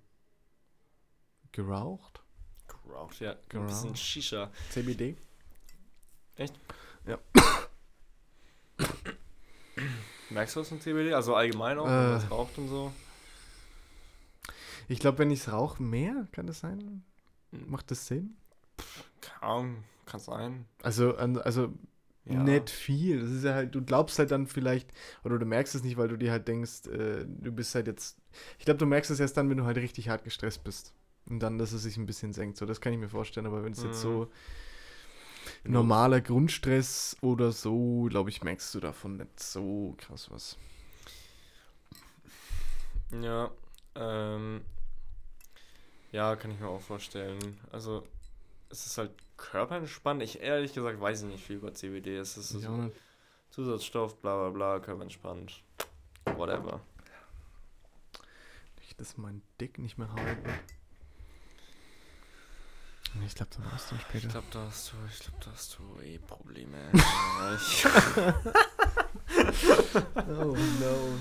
[1.52, 2.24] geraucht.
[2.86, 3.34] Geraucht, ja.
[3.34, 3.68] Ein Geraucht.
[3.68, 4.50] bisschen Shisha.
[4.72, 5.16] CBD.
[10.30, 11.14] Merkst du was von CBD?
[11.14, 12.04] Also allgemein auch, wenn Äh.
[12.04, 12.92] man das raucht und so?
[14.88, 17.04] Ich glaube, wenn ich es rauche, mehr, kann das sein?
[17.52, 17.70] Hm.
[17.70, 18.36] Macht das Sinn?
[19.40, 20.66] Ahnung, kann sein.
[20.84, 21.74] Also, also
[22.26, 22.44] Ja.
[22.44, 23.22] nicht viel.
[23.22, 24.92] Das ist ja halt, du glaubst halt dann vielleicht,
[25.24, 28.18] oder du merkst es nicht, weil du dir halt denkst, äh, du bist halt jetzt.
[28.60, 30.94] Ich glaube, du merkst es erst dann, wenn du halt richtig hart gestresst bist.
[31.30, 32.58] Und dann, dass es sich ein bisschen senkt.
[32.58, 33.46] So, das kann ich mir vorstellen.
[33.46, 34.02] Aber wenn es jetzt Mhm.
[34.02, 34.32] so
[35.64, 40.58] Wenn du- normaler Grundstress oder so, glaube ich, merkst du davon nicht so krass was.
[43.12, 43.52] Ja,
[43.96, 44.62] ähm,
[46.12, 47.60] ja, kann ich mir auch vorstellen.
[47.72, 48.06] Also,
[48.70, 50.22] es ist halt körperentspannt.
[50.24, 52.18] Ich ehrlich gesagt weiß nicht viel über CBD.
[52.18, 52.96] Es ist Ich so nicht.
[53.50, 55.62] Zusatzstoff, bla bla bla, körperentspannt.
[56.26, 56.82] Whatever.
[58.80, 60.38] Nicht, dass mein Dick nicht mehr wird.
[63.26, 64.26] Ich glaube, da warst du später.
[64.26, 66.78] Ich glaube, da hast du, ich glaube, da hast du eh Probleme.
[66.94, 67.86] Ja, ich,
[70.16, 71.18] Oh no.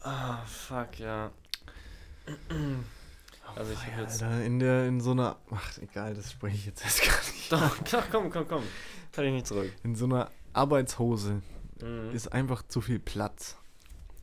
[0.00, 1.30] Ah, fuck, ja.
[3.54, 4.22] Also ich habe jetzt...
[4.22, 7.52] Alter, in der, in so einer, ach egal, das spreche ich jetzt erst gar nicht.
[7.52, 8.62] Doch, doch, komm, komm, komm.
[9.12, 9.72] Kann ich nicht zurück.
[9.82, 11.42] In so einer Arbeitshose
[11.82, 12.12] Mhm.
[12.14, 13.56] ist einfach zu viel Platz.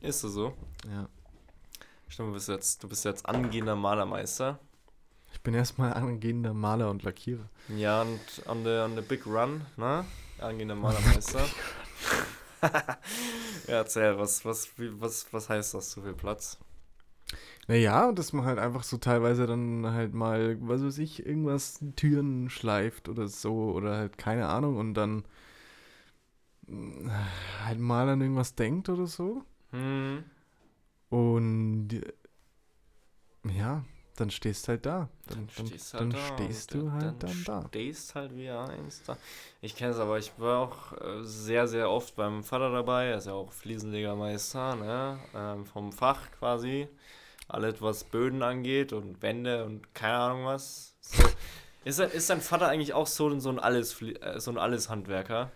[0.00, 0.54] Ist das so?
[0.90, 1.08] Ja.
[2.08, 4.58] Stimmt, du bist jetzt, du bist jetzt angehender Malermeister.
[5.32, 7.48] Ich bin erstmal angehender Maler und Lackierer.
[7.68, 10.04] Ja, und on the, on the big run, ne?
[10.38, 11.44] Angehender Malermeister.
[12.62, 12.98] ja,
[13.68, 16.58] erzähl, was, was, wie, was, was heißt das, zu viel Platz?
[17.66, 22.50] Naja, dass man halt einfach so teilweise dann halt mal, was weiß ich, irgendwas Türen
[22.50, 25.24] schleift oder so oder halt keine Ahnung und dann
[26.66, 27.10] mm,
[27.64, 29.44] halt mal an irgendwas denkt oder so.
[29.70, 30.24] Hm.
[31.08, 32.12] Und äh,
[33.56, 33.84] ja,
[34.16, 35.08] dann stehst halt da.
[35.26, 37.64] Dann, dann, stehst dann da stehst du halt dann dann da.
[37.68, 39.16] stehst halt wie eins da.
[39.60, 43.06] Ich kenne es aber, ich war auch äh, sehr, sehr oft beim Vater dabei.
[43.06, 45.18] Er ist ja auch Fliesenlegermeister, ne?
[45.34, 46.88] Ähm, vom Fach quasi.
[47.48, 50.94] Alles, was Böden angeht und Wände und keine Ahnung was.
[51.00, 51.24] So.
[51.84, 55.50] ist, ist dein Vater eigentlich auch so, so ein alles äh, so ein Alles-Handwerker?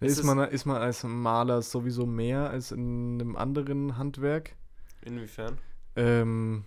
[0.00, 4.54] Da Ist ist man, ist man als Maler sowieso mehr als in einem anderen Handwerk.
[5.02, 5.58] Inwiefern?
[5.96, 6.64] Ähm,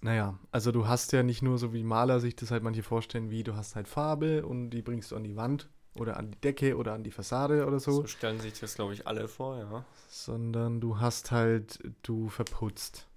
[0.00, 3.30] naja, also du hast ja nicht nur so wie Maler sich das halt manche vorstellen,
[3.30, 6.40] wie du hast halt Farbe und die bringst du an die Wand oder an die
[6.40, 9.58] Decke oder an die Fassade oder So, so, stellen sich das, glaube ich, alle vor,
[9.58, 9.84] ja.
[10.08, 13.08] sondern du hast halt, du verputzt.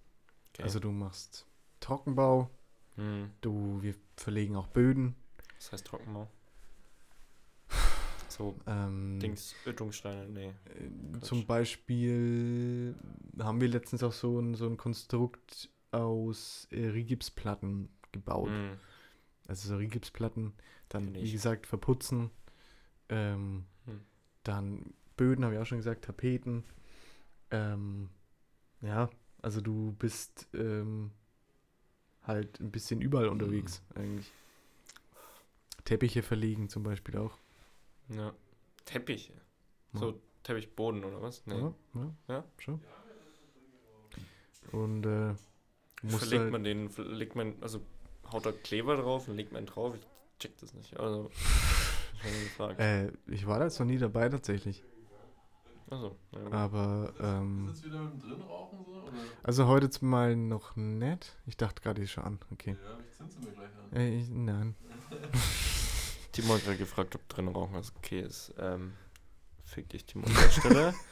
[0.53, 0.63] Okay.
[0.63, 1.45] Also du machst
[1.79, 2.49] Trockenbau,
[2.95, 3.31] hm.
[3.41, 5.15] du, wir verlegen auch Böden.
[5.57, 6.27] Das heißt Trockenbau.
[8.27, 10.47] So, Ähm, Dings, Ötungsteine, nee.
[10.47, 11.19] Äh.
[11.19, 12.95] Zum Beispiel
[13.37, 18.49] haben wir letztens auch so ein, so ein Konstrukt aus äh, Rigipsplatten gebaut.
[18.49, 18.77] Hm.
[19.47, 20.53] Also so Rigipsplatten,
[20.89, 22.29] dann wie gesagt verputzen,
[23.09, 24.01] ähm, Hm.
[24.43, 26.63] dann Böden, habe ich auch schon gesagt, Tapeten.
[27.51, 28.09] Ähm,
[28.81, 29.09] ja,
[29.41, 31.11] also du bist ähm,
[32.23, 34.31] halt ein bisschen überall unterwegs eigentlich.
[35.83, 37.37] Teppiche verlegen zum Beispiel auch.
[38.09, 38.33] Ja.
[38.85, 39.33] Teppiche.
[39.93, 39.99] Ja.
[39.99, 41.45] So Teppichboden oder was?
[41.45, 41.59] Nee.
[41.59, 42.43] Ja, ja, Ja?
[42.57, 42.81] schon.
[44.71, 45.33] Und äh,
[46.07, 47.81] Verlegt halt, man den, legt man, also
[48.31, 49.95] haut da Kleber drauf und legt man drauf?
[49.95, 50.07] Ich
[50.39, 50.99] check das nicht.
[50.99, 51.29] Also,
[52.21, 52.79] gefragt.
[52.79, 54.83] äh, ich war da jetzt noch nie dabei tatsächlich.
[55.89, 56.51] Achso, ja.
[56.51, 58.91] Aber ähm, Ist jetzt wieder mit dem drin rauchen so?
[58.91, 59.11] Oder?
[59.43, 61.35] also heute jetzt mal noch nett.
[61.45, 62.39] Ich dachte gerade schon an.
[62.49, 62.77] Okay.
[62.81, 63.97] Ja, ich zünd sie mir gleich an.
[63.97, 64.75] Äh, ich, nein.
[66.31, 68.53] Timo hat gerade gefragt, ob drin rauchen was okay ist.
[68.57, 68.93] Ähm,
[69.71, 70.93] fick dich, Timo, an der Stelle.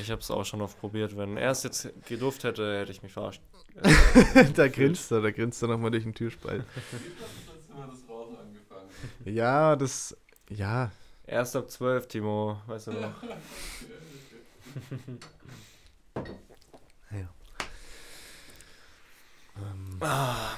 [0.00, 1.16] Ich habe es auch schon oft probiert.
[1.16, 3.40] Wenn er es jetzt gedurft hätte, hätte ich mich verarscht.
[4.56, 6.64] da grinst er, da grinst er nochmal durch den Türspalt.
[9.24, 10.16] Ja, das.
[10.48, 10.90] Ja.
[11.24, 13.22] Erst ab 12, Timo, weißt du noch.
[17.12, 17.28] ja.
[19.58, 20.56] Ähm, Ah,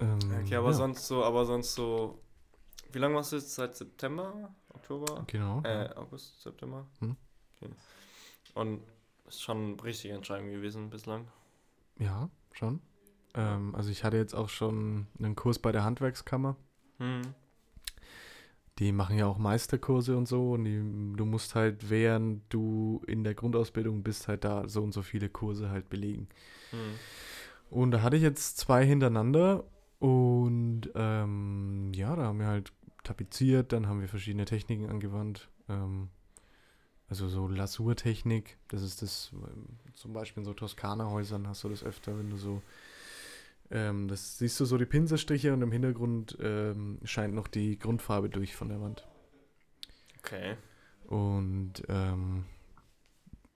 [0.00, 2.18] ähm, okay, aber ja, sonst so, aber sonst so.
[2.94, 3.54] Wie lange machst du jetzt?
[3.54, 4.54] Seit September?
[4.72, 5.24] Oktober?
[5.26, 5.62] Genau.
[5.64, 6.86] Äh, August, September?
[7.00, 7.16] Hm.
[7.56, 7.72] Okay.
[8.54, 8.82] Und
[9.26, 11.26] ist schon eine richtige Entscheidung gewesen bislang.
[11.98, 12.80] Ja, schon.
[13.34, 16.56] Ähm, also ich hatte jetzt auch schon einen Kurs bei der Handwerkskammer.
[16.98, 17.22] Hm.
[18.78, 20.76] Die machen ja auch Meisterkurse und so und die,
[21.16, 25.28] du musst halt, während du in der Grundausbildung bist, halt da so und so viele
[25.28, 26.28] Kurse halt belegen.
[26.70, 26.94] Hm.
[27.70, 29.64] Und da hatte ich jetzt zwei hintereinander
[29.98, 32.72] und ähm, ja, da haben wir halt
[33.04, 35.48] tapeziert, dann haben wir verschiedene Techniken angewandt.
[35.68, 36.08] Ähm,
[37.08, 41.84] also so Lasurtechnik, das ist das, ähm, zum Beispiel in so Toskana-Häusern hast du das
[41.84, 42.62] öfter, wenn du so,
[43.70, 48.28] ähm, das siehst du so die Pinselstriche und im Hintergrund ähm, scheint noch die Grundfarbe
[48.30, 49.06] durch von der Wand.
[50.18, 50.56] Okay.
[51.06, 52.44] Und ähm,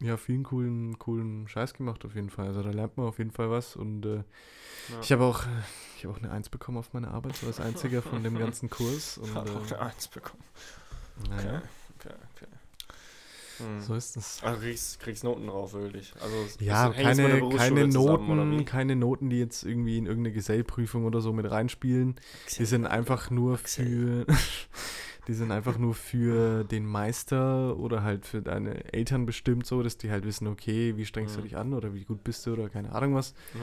[0.01, 2.49] ja, vielen coolen, coolen Scheiß gemacht auf jeden Fall.
[2.49, 3.75] Also da lernt man auf jeden Fall was.
[3.75, 5.01] Und äh, Ja.
[5.03, 5.45] ich habe auch,
[5.99, 8.71] ich habe auch eine Eins bekommen auf meine Arbeit, so als einziger von dem ganzen
[8.71, 9.19] Kurs.
[9.19, 10.43] Und Hab auch äh, eine Eins bekommen.
[11.29, 11.63] naja,
[11.99, 12.47] Okay, okay.
[13.59, 13.81] Hm.
[13.81, 14.41] so ist es.
[14.45, 16.13] Also kriegst, kriegst Noten drauf, wirklich.
[16.21, 21.33] Also Ja, keine, keine Noten, keine Noten, die jetzt irgendwie in irgendeine Gesellprüfung oder so
[21.33, 22.15] mit reinspielen.
[22.57, 24.27] Die sind einfach nur für,
[25.27, 29.99] die sind einfach nur für den Meister oder halt für deine Eltern bestimmt so, dass
[29.99, 31.45] die halt wissen, okay, wie strengst du Mhm.
[31.45, 33.35] dich an oder wie gut bist du oder keine Ahnung was.
[33.55, 33.61] Ja.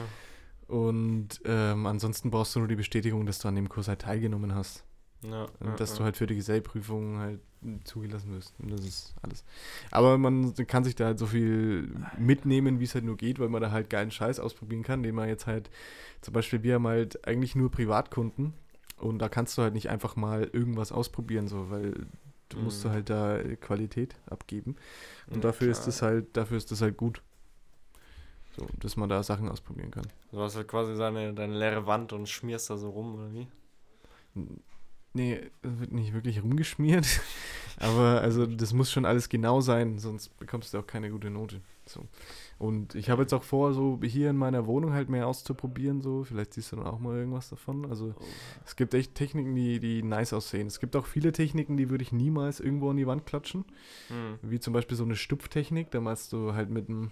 [0.68, 4.54] Und ähm, ansonsten brauchst du nur die Bestätigung, dass du an dem Kurs halt teilgenommen
[4.54, 4.84] hast.
[5.22, 5.98] Ja, Und dass ja.
[5.98, 7.40] du halt für die Gesellprüfung halt
[7.84, 8.54] zugelassen wirst.
[8.60, 9.44] Und das ist alles.
[9.90, 13.48] Aber man kann sich da halt so viel mitnehmen, wie es halt nur geht, weil
[13.48, 15.70] man da halt geilen Scheiß ausprobieren kann, den man jetzt halt,
[16.20, 18.52] zum Beispiel wir haben halt eigentlich nur Privatkunden
[18.98, 22.06] und da kannst du halt nicht einfach mal irgendwas ausprobieren, so, weil
[22.50, 22.88] du musst Mhm.
[22.88, 24.76] du halt da Qualität abgeben.
[25.28, 25.88] Und Ja, dafür ist klar.
[25.88, 27.22] es halt, dafür ist es halt gut.
[28.56, 30.06] So, dass man da Sachen ausprobieren kann.
[30.32, 33.46] Du hast halt quasi deine, deine leere Wand und schmierst da so rum, oder wie?
[35.12, 37.06] Nee, es wird nicht wirklich rumgeschmiert.
[37.78, 41.60] Aber also das muss schon alles genau sein, sonst bekommst du auch keine gute Note.
[41.84, 42.06] So.
[42.58, 46.00] Und ich habe jetzt auch vor, so hier in meiner Wohnung halt mehr auszuprobieren.
[46.00, 46.24] So.
[46.24, 47.86] Vielleicht siehst du dann auch mal irgendwas davon.
[47.86, 48.14] Also
[48.64, 50.66] es gibt echt Techniken, die, die nice aussehen.
[50.66, 53.64] Es gibt auch viele Techniken, die würde ich niemals irgendwo an die Wand klatschen.
[54.08, 54.38] Hm.
[54.42, 55.90] Wie zum Beispiel so eine Stupftechnik.
[55.90, 57.10] Da machst du halt mit dem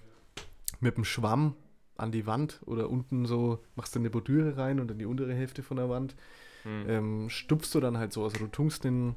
[0.85, 1.55] mit dem Schwamm
[1.97, 5.33] an die Wand oder unten so, machst du eine Bordüre rein und in die untere
[5.35, 6.15] Hälfte von der Wand
[6.65, 6.89] Hm.
[6.89, 8.25] ähm, stupfst du dann halt so.
[8.25, 9.17] Also du tunkst den,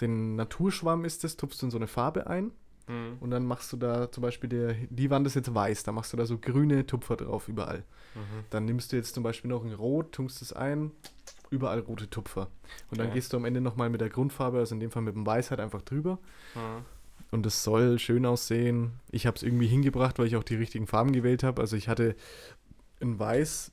[0.00, 2.52] den Naturschwamm ist es, tupfst du in so eine Farbe ein
[2.86, 3.16] Hm.
[3.20, 6.12] und dann machst du da zum Beispiel, der, die Wand ist jetzt weiß, da machst
[6.12, 7.84] du da so grüne Tupfer drauf überall.
[8.14, 8.44] Mhm.
[8.50, 10.90] Dann nimmst du jetzt zum Beispiel noch ein Rot, tunkst es ein,
[11.50, 12.48] überall rote Tupfer.
[12.90, 13.14] Und dann Okay.
[13.14, 15.50] gehst du am Ende nochmal mit der Grundfarbe, also in dem Fall mit dem Weiß
[15.50, 16.18] halt einfach drüber.
[16.54, 16.84] Mhm.
[17.30, 18.92] Und es soll schön aussehen.
[19.10, 21.60] Ich habe es irgendwie hingebracht, weil ich auch die richtigen Farben gewählt habe.
[21.60, 22.16] Also ich hatte
[23.00, 23.72] ein Weiß,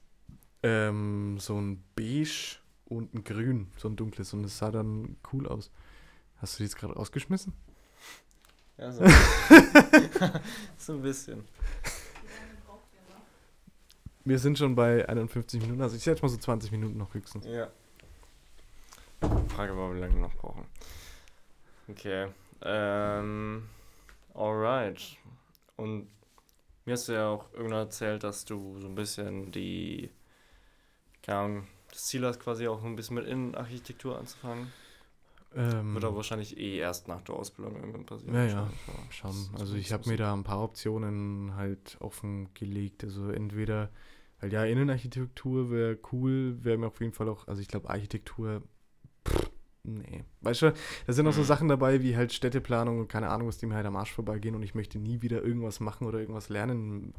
[0.64, 4.34] ähm, so ein Beige und ein Grün, so ein dunkles.
[4.34, 5.72] Und es sah dann cool aus.
[6.38, 7.54] Hast du die jetzt gerade rausgeschmissen?
[8.78, 9.04] Ja, so.
[10.78, 11.44] so ein bisschen.
[14.24, 17.46] Wir sind schon bei 51 Minuten, also ich schätze mal so 20 Minuten noch höchstens.
[17.46, 17.70] Ja.
[19.48, 20.66] Frage mal, wie lange wir noch brauchen.
[21.88, 22.28] Okay.
[22.62, 23.70] Ähm,
[24.34, 25.18] alright.
[25.76, 26.08] Und
[26.86, 30.10] mir hast du ja auch irgendwann erzählt, dass du so ein bisschen die,
[31.22, 34.72] keine Ahnung, das Ziel hast, quasi auch ein bisschen mit Innenarchitektur anzufangen.
[35.56, 38.36] Ähm, Wird aber wahrscheinlich eh erst nach der Ausbildung irgendwann passieren.
[38.36, 38.70] Ja, ja.
[39.24, 43.04] Das- Also ich habe mir da ein paar Optionen halt offen gelegt.
[43.04, 43.90] Also entweder,
[44.42, 48.62] halt ja, Innenarchitektur wäre cool, wäre mir auf jeden Fall auch, also ich glaube Architektur,
[49.88, 50.24] nee.
[50.42, 50.74] Weißt du,
[51.08, 51.46] da sind auch so Mhm.
[51.46, 54.56] Sachen dabei wie halt Städteplanung und keine Ahnung, was die mir halt am Arsch vorbeigehen
[54.56, 57.14] und ich möchte nie wieder irgendwas machen oder irgendwas lernen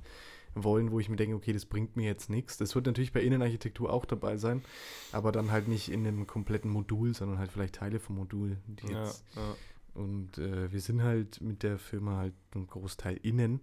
[0.55, 2.57] wollen, wo ich mir denke, okay, das bringt mir jetzt nichts.
[2.59, 4.63] Das wird natürlich bei Innenarchitektur auch dabei sein,
[5.13, 9.15] aber dann halt nicht in einem kompletten Modul, sondern halt vielleicht Teile vom Modul, Ja,
[9.37, 9.59] ja.
[9.95, 13.61] und äh, wir sind halt mit der Firma halt ein Großteil innen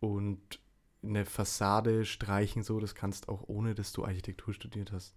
[0.00, 0.60] und
[1.02, 5.14] eine Fassade streichen so, das kannst auch ohne, dass du Architektur studiert hast.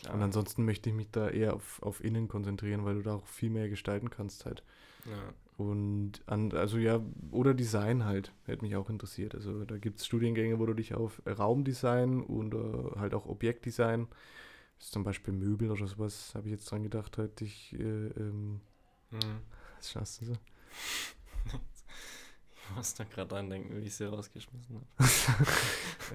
[0.00, 0.14] Klar.
[0.14, 3.26] Und ansonsten möchte ich mich da eher auf, auf innen konzentrieren, weil du da auch
[3.26, 4.62] viel mehr gestalten kannst halt.
[5.04, 5.34] ja.
[5.56, 9.34] Und an, also ja, oder Design halt, hätte mich auch interessiert.
[9.34, 14.06] Also da gibt es Studiengänge, wo du dich auf Raumdesign und äh, halt auch Objektdesign,
[14.78, 18.60] ist zum Beispiel Möbel oder sowas, habe ich jetzt dran gedacht, halt dich, äh, ähm,
[19.10, 19.40] Mhm.
[19.76, 20.32] was schaust du so?
[22.74, 25.10] Muss da gerade dran denken, wie ich sie rausgeschmissen habe.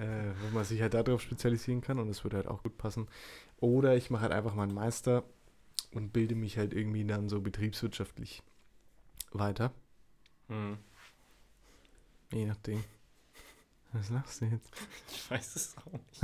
[0.00, 3.08] äh, wo man sich halt darauf spezialisieren kann und das würde halt auch gut passen.
[3.58, 5.24] Oder ich mache halt einfach meinen Meister
[5.92, 8.42] und bilde mich halt irgendwie dann so betriebswirtschaftlich
[9.32, 9.72] weiter.
[10.48, 10.78] Mhm.
[12.32, 12.82] Je nachdem.
[13.92, 14.70] Was lachst du jetzt?
[15.12, 16.22] Ich weiß es auch nicht.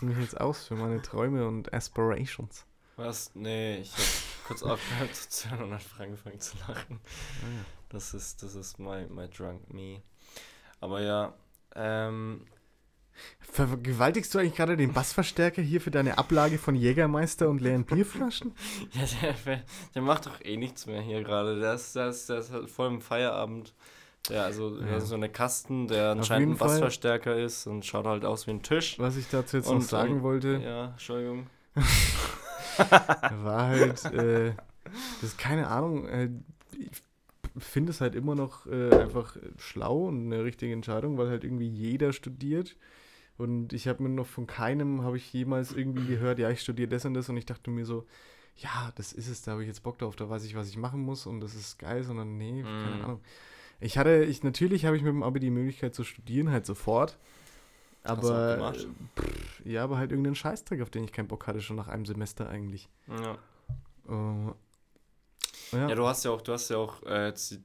[0.00, 2.66] Du mich jetzt aus für meine Träume und Aspirations?
[3.00, 3.30] Was?
[3.34, 4.02] Nee, ich habe
[4.46, 7.00] kurz aufgehört zu zählen und einfach angefangen zu lachen.
[7.42, 10.02] Ah, Das ist, das ist my, my drunk me.
[10.80, 11.32] Aber ja,
[11.74, 12.46] ähm,
[13.40, 18.54] Vergewaltigst du eigentlich gerade den Bassverstärker hier für deine Ablage von Jägermeister und leeren Bierflaschen?
[18.92, 19.62] ja, der,
[19.94, 21.58] der macht doch eh nichts mehr hier gerade.
[21.60, 23.74] Der ist, der, ist, der ist halt voll im Feierabend.
[24.28, 24.86] Der, also, Ja.
[24.86, 28.46] der ist so eine Kasten, der anscheinend ein Fall- Bassverstärker ist und schaut halt aus
[28.46, 28.98] wie ein Tisch.
[28.98, 31.46] Was ich dazu jetzt noch Und, sagen ähm, wollte, Ja, Entschuldigung.
[32.78, 34.54] war halt, äh,
[35.20, 36.30] das ist keine Ahnung, äh,
[36.78, 37.02] ich
[37.62, 41.68] finde es halt immer noch äh, einfach schlau und eine richtige Entscheidung, weil halt irgendwie
[41.68, 42.76] jeder studiert.
[43.38, 46.88] Und ich habe mir noch von keinem, habe ich jemals irgendwie gehört, ja, ich studiere
[46.88, 48.06] das und das und ich dachte mir so,
[48.56, 50.76] ja, das ist es, da habe ich jetzt Bock drauf, da weiß ich, was ich
[50.76, 53.02] machen muss und das ist geil, sondern nee, keine Mm.
[53.04, 53.20] Ahnung.
[53.80, 57.18] Ich hatte, ich, natürlich habe ich mit dem Abi die Möglichkeit zu studieren, halt sofort.
[58.02, 58.74] Aber,
[59.16, 62.06] pff, ja, aber halt irgendeinen Scheißdreck, auf den ich keinen Bock hatte, schon nach einem
[62.06, 62.88] Semester eigentlich.
[63.08, 63.38] Ja.
[64.08, 64.12] Äh,
[65.72, 65.88] ja.
[65.88, 67.62] Ja, du hast ja auch, du hast ja auch äh, jetzt, die-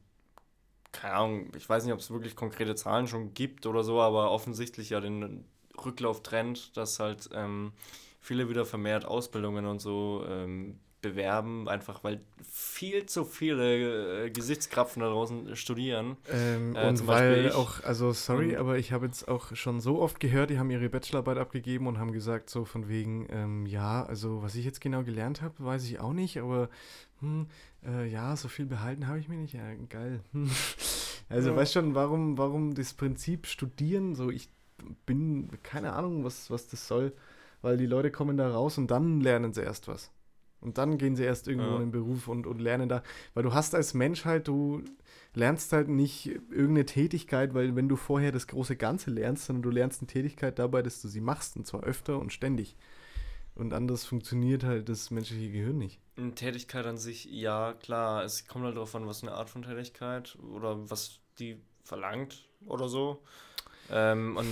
[0.92, 4.32] keine Ahnung, ich weiß nicht, ob es wirklich konkrete Zahlen schon gibt oder so, aber
[4.32, 5.46] offensichtlich ja den
[5.84, 7.74] Rücklauftrend, dass halt ähm,
[8.22, 10.80] viele wieder vermehrt Ausbildungen und so ähm,
[11.10, 12.20] bewerben, einfach weil
[12.52, 16.18] viel zu viele äh, Gesichtskrapfen da draußen studieren.
[16.32, 20.02] Ähm, Äh, und weil auch, also sorry, Und- aber ich habe jetzt auch schon so
[20.02, 24.04] oft gehört, die haben ihre Bachelorarbeit abgegeben und haben gesagt, so von wegen, ähm, ja,
[24.06, 26.70] also was ich jetzt genau gelernt habe, weiß ich auch nicht, aber
[27.20, 27.48] hm,
[27.86, 29.54] äh, ja, so viel behalten habe ich mir nicht.
[29.54, 30.22] Ja, geil.
[30.34, 30.50] Hm.
[31.28, 31.56] Also Ja.
[31.56, 34.48] weißt schon, warum, warum das Prinzip studieren, so ich
[35.08, 37.14] bin, keine Ahnung, was, was das soll,
[37.64, 40.12] weil die Leute kommen da raus und dann lernen sie erst was.
[40.66, 41.76] Und dann gehen sie erst irgendwo Ja.
[41.76, 43.04] in den Beruf und, und lernen da.
[43.36, 44.84] Weil du hast als Mensch halt, du
[45.36, 49.70] lernst halt nicht irgendeine Tätigkeit, weil wenn du vorher das große Ganze lernst, sondern du
[49.70, 52.76] lernst eine Tätigkeit dabei, dass du sie machst und zwar öfter und ständig.
[53.54, 56.00] Und anders funktioniert halt das menschliche Gehirn nicht.
[56.18, 58.24] Eine Tätigkeit an sich, ja, klar.
[58.24, 62.90] Es kommt halt darauf an, was eine Art von Tätigkeit oder was die verlangt oder
[62.90, 63.22] so.
[63.92, 64.48] Ähm, und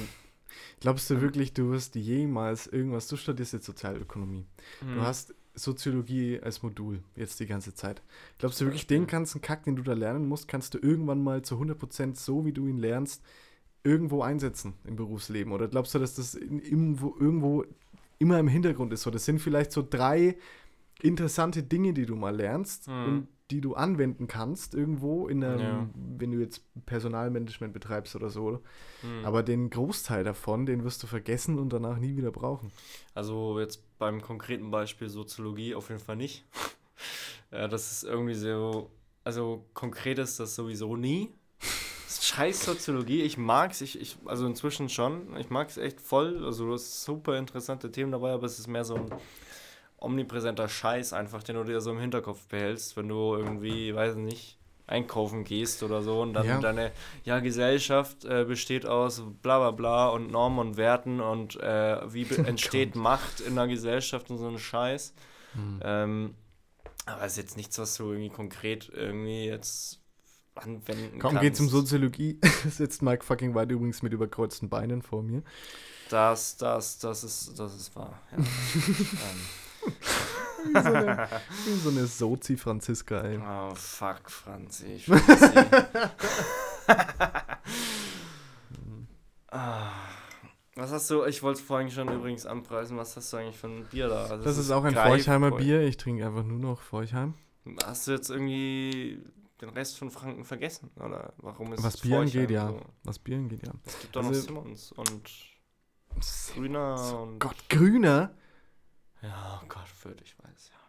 [0.80, 4.46] Glaubst du wirklich, du wirst jemals irgendwas, du studierst jetzt Sozialökonomie,
[4.82, 8.02] du hm, hast Soziologie als Modul jetzt die ganze Zeit.
[8.40, 11.42] Glaubst du wirklich, den ganzen Kack, den du da lernen musst, kannst du irgendwann mal
[11.44, 13.22] zu 100% so, wie du ihn lernst,
[13.84, 15.52] irgendwo einsetzen im Berufsleben?
[15.54, 17.66] Oder glaubst du, dass das in, irgendwo, irgendwo
[18.20, 19.02] immer im Hintergrund ist?
[19.04, 20.38] So, das sind vielleicht so drei
[21.02, 23.06] interessante Dinge, die du mal lernst Mhm.
[23.06, 25.90] und die du anwenden kannst irgendwo in einem, Ja.
[26.18, 28.62] wenn du jetzt Personalmanagement betreibst oder so.
[29.02, 29.24] hm.
[29.24, 32.72] Aber den Großteil davon, den wirst du vergessen und danach nie wieder brauchen.
[33.14, 36.46] Also jetzt beim konkreten Beispiel Soziologie auf jeden Fall nicht.
[37.52, 38.90] ja, das ist irgendwie so,
[39.24, 41.30] also konkret ist das sowieso nie.
[42.10, 46.74] Scheiß Soziologie, ich mag's, ich, ich, also inzwischen schon, ich mag's echt voll, also du
[46.74, 49.06] hast super interessante Themen dabei, aber es ist mehr so ein
[50.04, 54.58] omnipräsenter Scheiß einfach, den du dir so im Hinterkopf behältst, wenn du irgendwie, weiß nicht,
[54.86, 56.60] einkaufen gehst oder so und dann Ja.
[56.60, 56.92] deine
[57.24, 62.26] ja, Gesellschaft äh, besteht aus bla bla bla und Normen und Werten und äh, wie
[62.26, 65.14] be- entsteht Macht in der Gesellschaft und so ein Scheiß.
[65.82, 66.36] Ähm,
[67.06, 70.00] aber es ist jetzt nichts, was du irgendwie konkret irgendwie jetzt
[70.56, 71.42] anwenden Kaum kannst.
[71.42, 72.40] geht's um Soziologie,
[72.70, 75.44] sitzt Mike fucking White übrigens mit überkreuzten Beinen vor mir.
[76.10, 78.20] Das, das, das ist, das ist wahr.
[78.32, 78.38] Ja.
[78.38, 78.46] ähm,
[80.66, 81.28] Wie so eine,
[81.66, 83.38] wie so eine Sozi-Franziska, ey.
[83.40, 84.86] oh, fuck, Franzi.
[84.96, 85.08] Ich.
[89.48, 89.92] Ah,
[90.76, 93.68] was hast du, ich wollte es vorhin schon übrigens anpreisen, was hast du eigentlich für
[93.68, 94.26] ein Bier da?
[94.26, 95.82] Also Das ist auch ein Greif- Forchheimer Bier.
[95.82, 97.36] Ich trinke einfach nur noch Forchheim.
[97.86, 99.22] Hast du jetzt irgendwie
[99.62, 100.90] den Rest von Franken vergessen?
[101.00, 102.70] Oder warum ist Was Bier angeht, ja.
[102.70, 102.82] so?
[103.04, 103.74] Was Bier angeht, ja.
[103.86, 105.30] Es gibt doch noch Also- Simmons und
[106.56, 107.40] Grüner und.
[107.40, 108.36] Gott, grüner?
[109.24, 110.83] Ja, oh Gott, würde ich weiß, ja.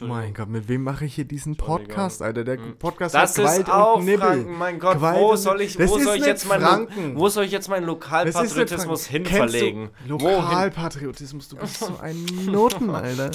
[0.00, 1.54] Mein Gott, mit wem mache ich hier diesen.
[1.56, 2.44] Podcast, Alter?
[2.44, 2.78] Der Hm.
[2.78, 4.26] Podcast Das hat Gewalt ist auch und Nibbel.
[4.26, 4.94] Franken, mein Gott.
[4.94, 9.08] Gewalt wo soll ich, wo soll ich jetzt mein, wo soll ich jetzt meinen Lokalpatriotismus?
[9.08, 9.90] Kennst du Wohin?
[10.08, 13.30] Lokalpatriotismus, du bist so ein Noten, Alter.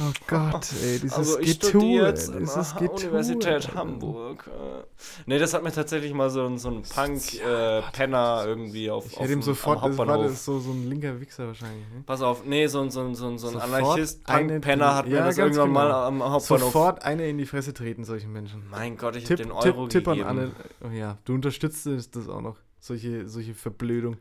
[0.00, 2.96] Oh Gott, ey, dieses Also ich Getue, jetzt dieses Getue.
[3.10, 3.74] Universität.
[3.74, 4.46] Hamburg.
[4.48, 4.82] äh.
[5.26, 9.20] Nee, das hat mir tatsächlich mal so, ein- so ein Punk-Penner irgendwie auf, Ich auf
[9.24, 10.32] hätte ihm dem- sofort, am das war Hauptbahnhof.
[10.32, 11.84] das so, so ein linker Wichser wahrscheinlich.
[11.94, 12.02] Ne?
[12.06, 15.16] Pass auf, nee, so, ein- so, so, so ein Sofort Anarchist, eine- Punk-Penner hat mir
[15.16, 16.06] Ja, das irgendwann mal genau.
[16.06, 16.72] am Hauptbahnhof.
[16.72, 18.62] Sofort eine in die Fresse treten, solchen Menschen.
[18.70, 20.38] Mein Gott, ich hab Tipp, den Tipp, Euro Tipp an gegeben.
[20.38, 20.52] alle.
[20.84, 22.56] Oh ja, du unterstützt das auch noch.
[22.78, 24.16] Solche, solche Verblödung.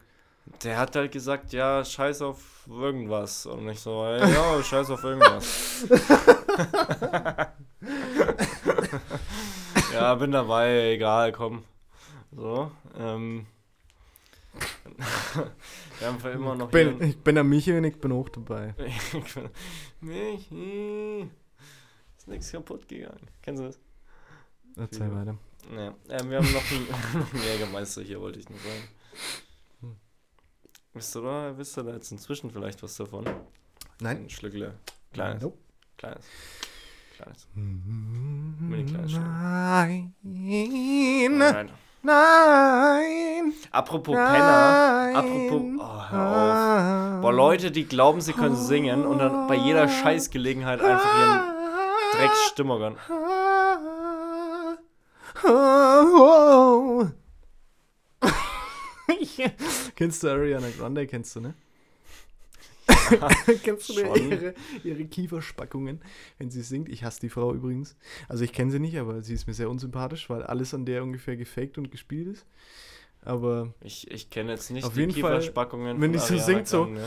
[0.64, 3.46] Der hat halt gesagt, ja, scheiß auf irgendwas.
[3.46, 5.86] Und ich so, ey, ja, scheiß auf irgendwas.
[9.94, 11.64] ja, bin dabei, egal, komm.
[12.32, 13.46] So, ähm.
[16.00, 18.74] Wir haben immer noch Bin, hier- ich bin am Michi und ich bin auch dabei.
[18.86, 19.50] Ich bin-
[20.02, 21.30] Michi.
[22.18, 23.28] Ist nichts kaputt gegangen.
[23.42, 23.80] Kennst du das?
[24.78, 25.38] Erzähl weiter.
[25.76, 26.88] Ja, ähm, wir haben noch einen,
[27.20, 28.88] noch einen Jägermeister hier, wollte ich nur sagen.
[29.82, 29.96] Hm.
[30.94, 33.26] Wisst ihr da, wisst ihr da jetzt inzwischen vielleicht was davon?
[34.02, 34.18] Nein.
[34.24, 34.74] Ein Schlückle.
[35.14, 35.44] Kleines.
[35.44, 35.58] Nope.
[35.98, 36.26] Kleines.
[37.18, 37.48] Kleines.
[37.54, 39.22] Mini kleines Stück.
[39.24, 40.14] Nein.
[40.24, 41.70] Nein.
[42.02, 43.54] Nein.
[43.72, 44.34] Apropos Nein.
[44.34, 45.12] Penner.
[45.16, 45.62] Apropos.
[45.80, 47.22] Oh, hör auf.
[47.22, 51.42] Boah, Leute, die glauben, sie können singen und dann bei jeder Scheißgelegenheit einfach ihren
[52.14, 52.98] Drecksstimme gönnen.
[59.96, 61.08] kennst du Ariana Grande?
[61.08, 61.54] Kennst du, ne?
[63.64, 64.30] kennst du schon.
[64.32, 64.54] ihre,
[64.84, 66.02] ihre Kieferspackungen,
[66.38, 66.90] wenn sie singt?
[66.90, 67.96] Ich hasse die Frau übrigens.
[68.28, 71.04] Also ich kenne sie nicht, aber sie ist mir sehr unsympathisch, weil alles an der
[71.04, 72.46] ungefähr gefaked und gespielt ist.
[73.22, 76.46] Aber Ich, ich kenne jetzt nicht Auf die jeden Fall, Kieferspackungen wenn von die so
[76.46, 76.88] singt, so-.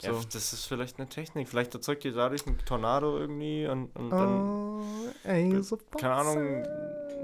[0.00, 0.20] Ja, So.
[0.32, 1.48] das ist vielleicht eine Technik.
[1.48, 4.82] Vielleicht erzeugt ihr dadurch einen Tornado irgendwie und, und dann, Oh,
[5.22, 6.62] ey, so keine Ahnung,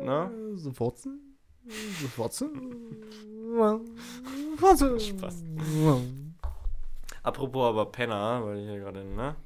[0.05, 0.31] ne?
[0.55, 1.28] So Fotzen?
[2.17, 2.77] Fotzen?
[4.57, 5.01] Fotzen?
[5.01, 5.45] Spaß.
[7.23, 9.37] Apropos aber Penner, weil ich hier gerade, ne?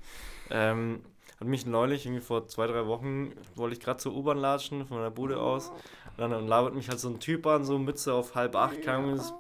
[0.51, 1.01] Ähm,
[1.41, 4.99] hat mich neulich, irgendwie vor zwei, drei Wochen, wollte ich gerade zur U-Bahn latschen, von
[4.99, 5.71] meiner Bude aus.
[5.71, 8.83] Und dann, dann labert mich halt so ein Typ an, so Mütze auf halb acht,
[8.83, 9.35] keine Ahnung, ist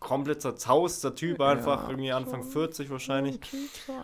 [0.00, 3.40] komplett zerzauster Typ, einfach irgendwie Anfang 40 wahrscheinlich.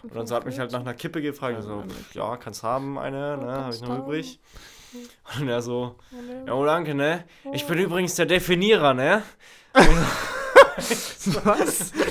[0.02, 1.58] Und dann so hat mich halt nach einer Kippe gefragt.
[1.60, 3.52] Ich so, ja, kannst haben eine, ne?
[3.64, 4.40] Habe ich noch übrig.
[5.40, 5.96] Und er so,
[6.46, 7.24] ja, oh, danke, ne?
[7.52, 9.22] Ich bin übrigens der Definierer, ne?
[11.44, 11.92] Was?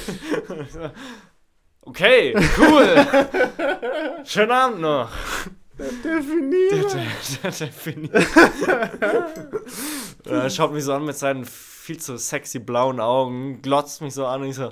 [1.81, 3.07] Okay, cool.
[4.23, 5.09] Schönen Abend noch.
[5.79, 6.93] Definiert.
[6.93, 7.07] Der, der,
[7.41, 8.27] der definiert.
[10.25, 14.27] er schaut mich so an mit seinen viel zu sexy blauen Augen, glotzt mich so
[14.27, 14.71] an und ich so,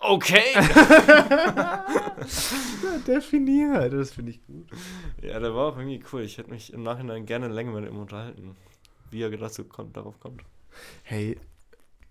[0.00, 0.54] okay.
[3.06, 3.92] Definiert.
[3.92, 4.68] Das finde ich gut.
[5.22, 6.22] Ja, der war auch irgendwie cool.
[6.22, 8.56] Ich hätte mich im Nachhinein gerne länger mit ihm unterhalten,
[9.10, 10.42] wie er dazu kommt, darauf kommt.
[11.02, 11.38] Hey,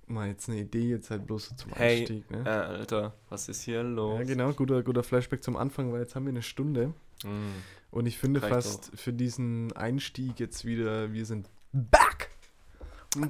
[0.08, 2.44] mal jetzt eine Idee, jetzt halt bloß so zum Hey, Einstieg, ne?
[2.46, 4.20] Äh, Alter, was ist hier los?
[4.20, 6.94] Ja, genau, guter, guter Flashback zum Anfang, weil jetzt haben wir eine Stunde.
[7.24, 7.52] Mm.
[7.92, 12.30] Und ich finde fast für diesen Einstieg jetzt wieder, wir sind back!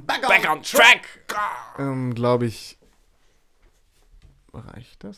[0.06, 1.08] Back on track!
[1.78, 2.78] Ähm, glaube ich.
[4.60, 5.18] Reicht das?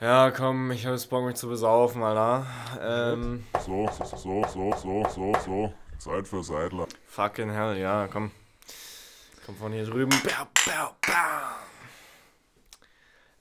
[0.00, 2.46] Ja, komm, ich habe jetzt Bock, mich zu besaufen, Alter.
[2.80, 5.74] Ähm, So, so, so, so, so, so, so.
[5.98, 6.86] Zeit für Seidler.
[7.06, 8.30] fucking hell, ja, komm.
[9.46, 10.10] Komm von hier drüben.
[10.24, 11.12] Bau, bau, bau.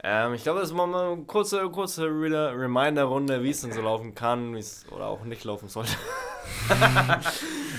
[0.05, 3.81] Ähm, ich glaube, das ist mal eine kurze, kurze Re- Reminder-Runde, wie es denn so
[3.81, 5.93] laufen kann, wie es oder auch nicht laufen sollte.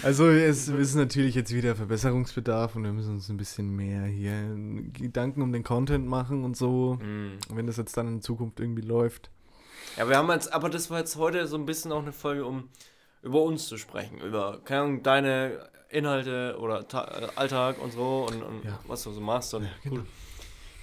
[0.05, 4.35] Also es ist natürlich jetzt wieder Verbesserungsbedarf und wir müssen uns ein bisschen mehr hier
[4.93, 6.95] Gedanken um den Content machen und so.
[7.03, 7.39] Mm.
[7.49, 9.31] Wenn das jetzt dann in Zukunft irgendwie läuft.
[9.97, 12.45] Ja, wir haben jetzt, aber das war jetzt heute so ein bisschen auch eine Folge,
[12.45, 12.69] um
[13.23, 17.01] über uns zu sprechen, über, keine Ahnung, deine Inhalte oder Ta
[17.37, 18.79] Alltag und so und, und Ja.
[18.87, 19.55] was du so machst.
[19.55, 19.97] Und Ja, genau.
[19.97, 20.07] cool.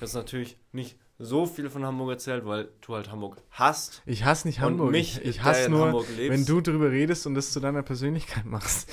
[0.02, 4.02] Habe natürlich nicht so viel von Hamburg erzählt, weil du halt Hamburg hast.
[4.06, 4.92] Ich hasse nicht Und Hamburg.
[4.92, 6.32] mich, ich ich hasse nur, Hamburg lebst.
[6.32, 8.90] wenn du drüber redest und das zu deiner Persönlichkeit machst.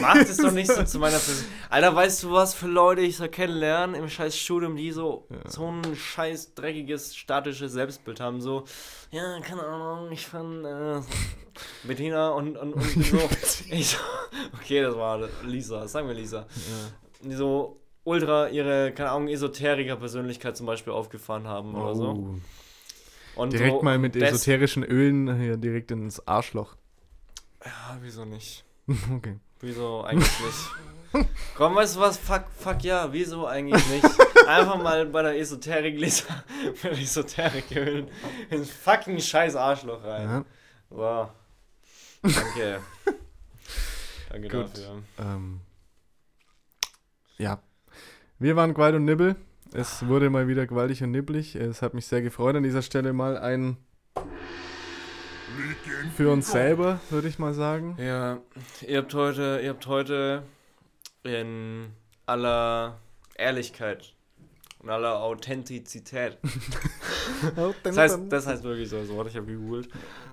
[0.00, 1.44] Mach das doch nicht so zu meiner Person.
[1.68, 5.70] Alter, weißt du, was für Leute ich so kennenlerne im scheiß Studium, die so, so
[5.70, 8.64] ein scheiß dreckiges, statisches Selbstbild haben, so,
[9.10, 11.00] ja, keine Ahnung, ich fand äh,
[11.84, 13.18] Bettina und, und, und so,
[13.70, 13.98] ich so,
[14.54, 16.46] okay, das war Lisa, sagen wir Lisa,
[17.22, 22.08] die so ultra ihre, keine Ahnung, Esoteriker-Persönlichkeit zum Beispiel aufgefahren haben oder so.
[22.08, 23.40] Oh.
[23.40, 26.76] Und Direkt so, mal mit esoterischen Ölen hier direkt ins Arschloch.
[27.64, 28.64] Ja, wieso nicht?
[29.16, 29.38] Okay.
[29.60, 31.28] Wieso eigentlich nicht?
[31.56, 32.18] Komm, weißt du was?
[32.18, 34.04] Fuck, fuck ja, wieso eigentlich nicht?
[34.48, 36.42] Einfach mal bei der Esoterik Lisa,
[36.82, 38.08] bei der Esoterik ölen,
[38.50, 40.28] ins fucking scheiß Arschloch rein.
[40.28, 40.44] Ja,
[40.90, 41.30] So.
[42.22, 42.80] Danke.
[44.30, 44.62] Danke Gut.
[44.76, 45.02] dafür.
[45.20, 45.60] ähm,
[47.38, 47.60] ja.
[48.42, 49.36] Wir waren Gwalt und Nibbel.
[49.72, 51.54] Es wurde mal wieder gewaltig und nibbelig.
[51.54, 52.56] Es hat mich sehr gefreut.
[52.56, 53.76] An dieser Stelle mal ein
[56.16, 57.96] für uns selber, würde ich mal sagen.
[57.98, 58.38] Ja,
[58.86, 60.42] ihr habt heute, ihr habt heute
[61.22, 61.90] in
[62.26, 62.98] aller
[63.36, 64.14] Ehrlichkeit
[64.80, 66.38] und aller Authentizität.
[67.84, 69.88] Das heißt, das heißt wirklich so, so ich habe gegoogelt.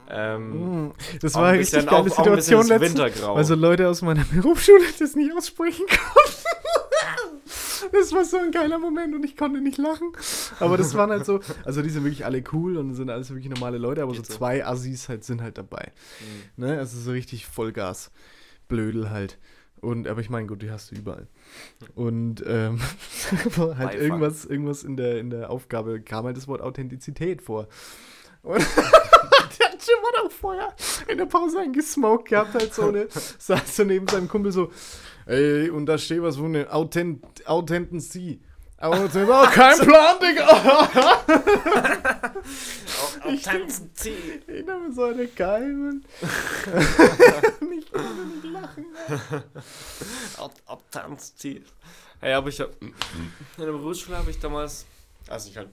[0.09, 2.89] Ähm, Mm, Das war ein eine richtig geile auch- auch ein bisschen Situation letztens.
[3.05, 3.35] Wintergrau.
[3.35, 6.68] Also Leute aus meiner Berufsschule das nicht aussprechen konnten.
[7.91, 10.11] Das war so ein geiler Moment und ich konnte nicht lachen.
[10.59, 13.49] Aber das waren halt so, also die sind wirklich alle cool und sind alles wirklich
[13.49, 14.37] normale Leute, aber so Geht so.
[14.37, 15.91] zwei Assis halt sind halt dabei.
[16.57, 16.65] Mhm.
[16.65, 16.77] Ne?
[16.77, 18.11] Also so richtig Vollgas.
[18.67, 19.37] Blödel halt.
[19.81, 21.27] Und, aber ich meine, gut, die hast du überall.
[21.95, 22.79] Und ähm,
[23.57, 23.93] halt Beifang.
[23.93, 27.67] irgendwas, irgendwas in der, in der Aufgabe kam halt das Wort Authentizität vor.
[28.43, 28.59] Und
[29.59, 30.73] der Jim hat auch vorher
[31.07, 34.71] in der Pause einen gesmoked gehabt, halt so eine, saß so neben seinem Kumpel so,
[35.29, 38.41] ey, und da steht was von eine Authent Authentizität.
[38.77, 40.89] Aber das ist auch kein Plan, Digga.
[43.31, 46.05] Ich dachte so eine geil, Mann.
[46.21, 48.85] ich konnte nicht lachen.
[51.35, 51.65] Ziehen.
[52.21, 52.93] Hey, aber ich hab, in
[53.57, 54.85] der Berufsschule habe ich damals,
[55.27, 55.69] als ich halt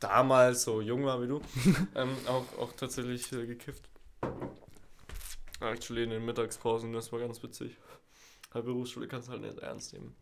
[0.00, 1.40] damals so jung war wie du,
[1.94, 3.82] ähm, auch, auch tatsächlich äh, gekifft.
[5.60, 7.76] Actually in den Mittagspausen, das war ganz witzig.
[8.56, 10.14] Halt Berufsschule kannst du halt nicht ernst nehmen.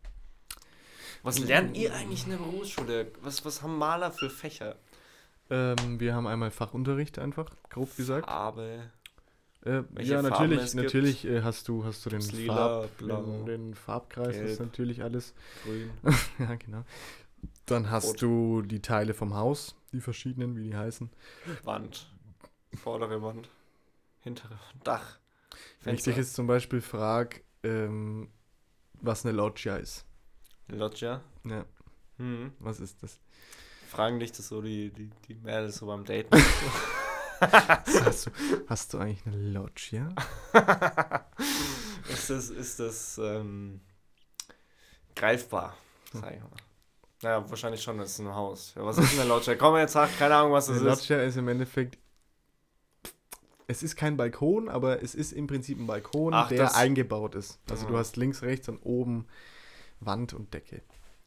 [1.23, 3.11] Was lernt ihr eigentlich in der Berufsschule?
[3.21, 4.75] Was, was haben Maler für Fächer?
[5.49, 8.27] Ähm, wir haben einmal Fachunterricht einfach, grob gesagt.
[8.27, 8.91] Farbe,
[9.65, 10.83] Äh, ja, natürlich, es gibt.
[10.83, 12.55] natürlich äh, hast du hast du den, Lila,
[12.87, 14.59] Farb, den, den Farbkreis, das ist Gelb.
[14.71, 15.33] natürlich alles.
[15.63, 15.91] grün.
[16.39, 16.83] ja, genau.
[17.65, 18.21] Dann hast Rot.
[18.21, 21.09] du die Teile vom Haus, die verschiedenen, wie die heißen.
[21.63, 22.11] Wand.
[22.75, 23.49] Vordere Wand.
[24.19, 24.81] Hintere Wand.
[24.83, 25.19] Dach.
[25.83, 28.29] Wenn ich dich jetzt zum Beispiel frage, ähm,
[29.01, 30.05] was eine Loggia ist.
[30.67, 31.21] Loggia.
[31.43, 31.65] Ja,
[32.17, 32.53] Hm.
[32.59, 33.19] was ist das?
[33.89, 36.29] Fragen dich das so die, die, die Mädels so beim Daten.
[37.41, 38.31] Hast du,
[38.67, 40.07] hast du eigentlich eine Loggia?
[42.09, 43.81] ist das, ist das ähm,
[45.15, 45.75] greifbar?
[46.13, 46.49] Sag ich mal.
[47.21, 48.73] Naja, wahrscheinlich schon, das ist ein Haus.
[48.75, 49.55] Ja, was ist denn eine Loggia?
[49.55, 51.01] Komm jetzt, sag, keine Ahnung, was das Eine ist.
[51.09, 51.97] Loggia ist im Endeffekt.
[53.67, 57.35] Es ist kein Balkon, aber es ist im Prinzip ein Balkon, Ach, der das- eingebaut
[57.35, 57.59] ist.
[57.69, 57.89] Also Ah.
[57.89, 59.27] du hast links, rechts und oben
[59.99, 60.81] Wand und Decke.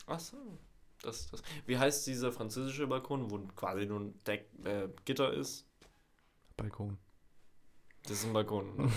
[0.06, 0.36] Ach so.
[1.02, 1.42] Das, das.
[1.66, 5.66] Wie heißt dieser französische Balkon, wo quasi nur ein Deck, äh, Gitter ist?
[6.56, 6.98] Balkon.
[8.02, 8.92] Das ist ein Balkon.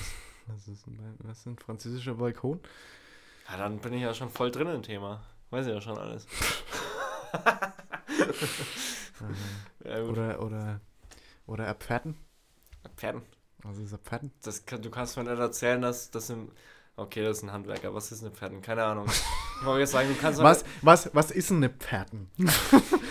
[0.48, 0.68] was?
[0.72, 2.60] Ist ein, was ist ein französischer Balkon?
[3.50, 5.24] ja, dann bin ich ja schon voll drin im Thema.
[5.50, 6.26] Weiß ich ja schon alles.
[9.86, 10.02] ja.
[10.04, 10.82] Oder, oder,
[11.46, 12.16] oder Abpferden?
[13.02, 13.24] Pferden.
[13.68, 14.32] Also ist Abpferden?
[14.44, 16.50] Das kann, du kannst mir nicht erzählen, dass das im.
[16.98, 17.96] Okay, das ist ein Handwerker.
[17.96, 18.62] Was ist eine Pferden?
[18.62, 19.08] Keine Ahnung.
[19.08, 22.30] Ich wollte jetzt sagen, du kannst Was, was, was ist denn eine Pferden?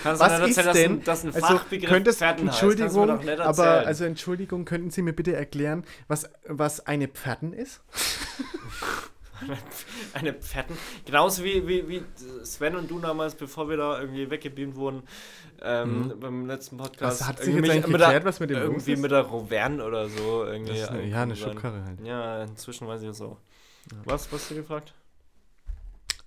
[0.04, 2.62] kannst was nicht ist erzählen, dass denn- ein, dass ein Also Fachbegriff könntest, Pferden heißt.
[2.62, 7.80] Entschuldigung, nicht aber also Entschuldigung, könnten Sie mir bitte erklären, was, was eine Pferden ist?
[10.14, 10.76] Eine Pferden.
[11.04, 12.02] Genauso wie, wie, wie
[12.44, 15.02] Sven und du damals, bevor wir da irgendwie weggebeamt wurden,
[15.62, 17.20] ähm, beim letzten Podcast.
[17.20, 17.24] Mhm.
[17.24, 19.80] Was hat sich jetzt eigentlich mit der- geklärt, was mit dem Irgendwie mit der Rovern
[19.80, 20.44] oder so.
[20.44, 21.36] Irgendwie eine, ja, eine.
[21.36, 22.00] Schubkarre halt.
[22.04, 23.38] Ja, inzwischen weiß ich das auch.
[24.04, 24.94] Was, was hast du gefragt?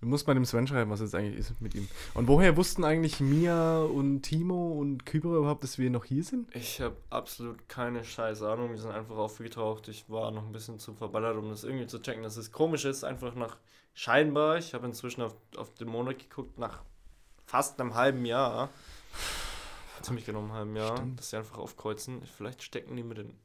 [0.03, 1.87] Du musst mal dem Sven schreiben, was jetzt eigentlich ist mit ihm.
[2.13, 6.53] Und woher wussten eigentlich Mia und Timo und Kybra überhaupt, dass wir noch hier sind?
[6.53, 8.71] Ich habe absolut keine scheiß Ahnung.
[8.71, 9.87] Wir sind einfach aufgetaucht.
[9.87, 12.83] Ich war noch ein bisschen zu verballert, um das irgendwie zu checken, dass es komisch
[12.83, 13.05] ist.
[13.05, 13.55] Einfach nach
[13.93, 16.81] scheinbar, ich habe inzwischen auf, auf den Monat geguckt, nach
[17.45, 18.67] fast einem halben Jahr.
[20.01, 21.17] Ziemlich genau einem halben Jahr, Stimmt.
[21.19, 22.23] dass sie einfach aufkreuzen.
[22.25, 23.37] Vielleicht stecken die mit den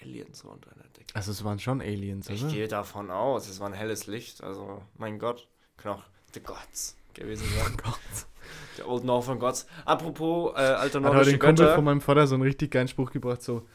[0.00, 1.14] Aliens so unter einer Decke.
[1.14, 2.52] Also es waren schon Aliens, Ich oder?
[2.54, 4.42] gehe davon aus, es war ein helles Licht.
[4.42, 5.46] Also, mein Gott,
[5.84, 6.02] auch
[6.32, 7.44] The Gods gewesen.
[7.82, 7.98] Gott.
[8.78, 9.66] Der Old Northern Gods.
[9.84, 12.88] Apropos äh, alte Hat heute nordische ein Kumpel von meinem Vater so einen richtig geilen
[12.88, 13.66] Spruch gebracht, so,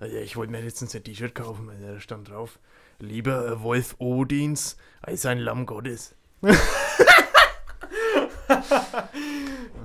[0.00, 2.58] also ich wollte mir letztens ein T-Shirt kaufen, also da stand drauf,
[2.98, 6.14] lieber äh, Wolf Odins als ein Lamm Gottes.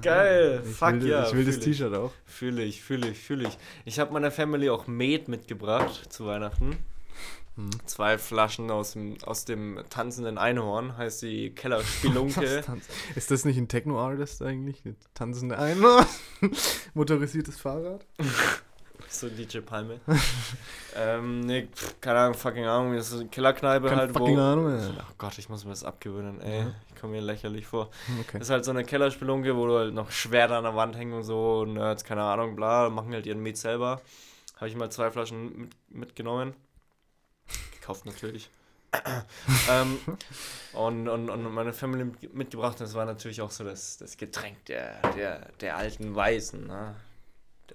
[0.02, 1.28] Geil, Ich fuck will, ja.
[1.28, 2.12] Ich will das T-Shirt auch.
[2.26, 3.58] Fühle ich, fühle ich, fühle ich.
[3.86, 6.78] Ich habe meiner Family auch Met mitgebracht zu Weihnachten.
[7.62, 7.70] Hm.
[7.86, 12.64] Zwei Flaschen aus dem, aus dem tanzenden Einhorn, heißt die Kellerspelunke.
[13.16, 14.84] Ist das nicht ein Techno-Artist eigentlich?
[14.86, 16.08] Ein Tanzende Einer?
[16.96, 18.06] Motorisiertes Fahrrad?
[19.10, 20.00] so DJ Palme.
[20.96, 22.96] ähm, nee, pff, keine Ahnung, fucking Ahnung.
[22.96, 24.42] Das ist eine Kellerkneipe Keine halt, fucking wo.
[24.42, 24.90] Ahnung, ja.
[25.00, 26.62] Ach Gott, ich muss mir das abgewöhnen, ey.
[26.62, 26.72] Ja.
[26.88, 27.92] Ich komme mir lächerlich vor.
[28.22, 28.40] Okay.
[28.40, 31.14] Das ist halt so eine Kellerspelunke, wo du halt noch Schwerter an der Wand hängen
[31.14, 34.02] und so, Nerds, keine Ahnung, bla, machen halt ihren Met selber.
[34.56, 36.56] Habe ich mal zwei Flaschen mit, mitgenommen.
[37.82, 38.50] Gekauft natürlich.
[39.70, 40.00] ähm,
[40.74, 42.80] und, und, und meine Family mit- mitgebracht.
[42.80, 46.96] Das war natürlich auch so das, das Getränk der, der, der alten Weisen, ne?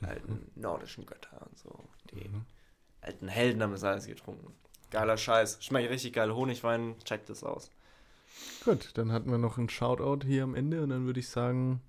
[0.01, 1.85] der alten nordischen Götter und so.
[2.13, 2.31] Die
[3.01, 4.53] alten Helden haben das alles getrunken.
[4.91, 5.59] Geiler Scheiß.
[5.61, 6.33] Schmeckt richtig geil.
[6.35, 7.71] Honigwein, checkt das aus.
[8.65, 11.81] Gut, dann hatten wir noch einen Shoutout hier am Ende und dann würde ich sagen,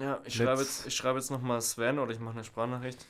[0.00, 3.04] Ja, ich schreibe jetzt, ich schreibe jetzt nochmal Sven oder ich mache eine Sprachnachricht.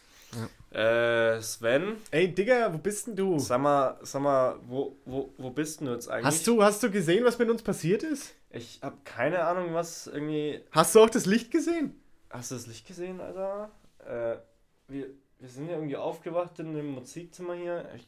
[0.70, 3.39] Äh, Sven, ey Digga, wo bist denn du?
[3.39, 6.24] sag mal, sag mal, wo, wo, wo bist denn du jetzt eigentlich?
[6.26, 8.35] Hast du, hast du gesehen, was mit uns passiert ist?
[8.51, 10.62] Ich habe keine Ahnung, was irgendwie.
[10.70, 12.01] Hast du auch das Licht gesehen?
[12.30, 13.70] Hast du das Licht gesehen, Alter?
[13.99, 14.37] Äh,
[14.89, 15.09] wir,
[15.39, 17.87] wir sind ja irgendwie aufgewacht in dem Musikzimmer hier.
[17.95, 18.07] Ich,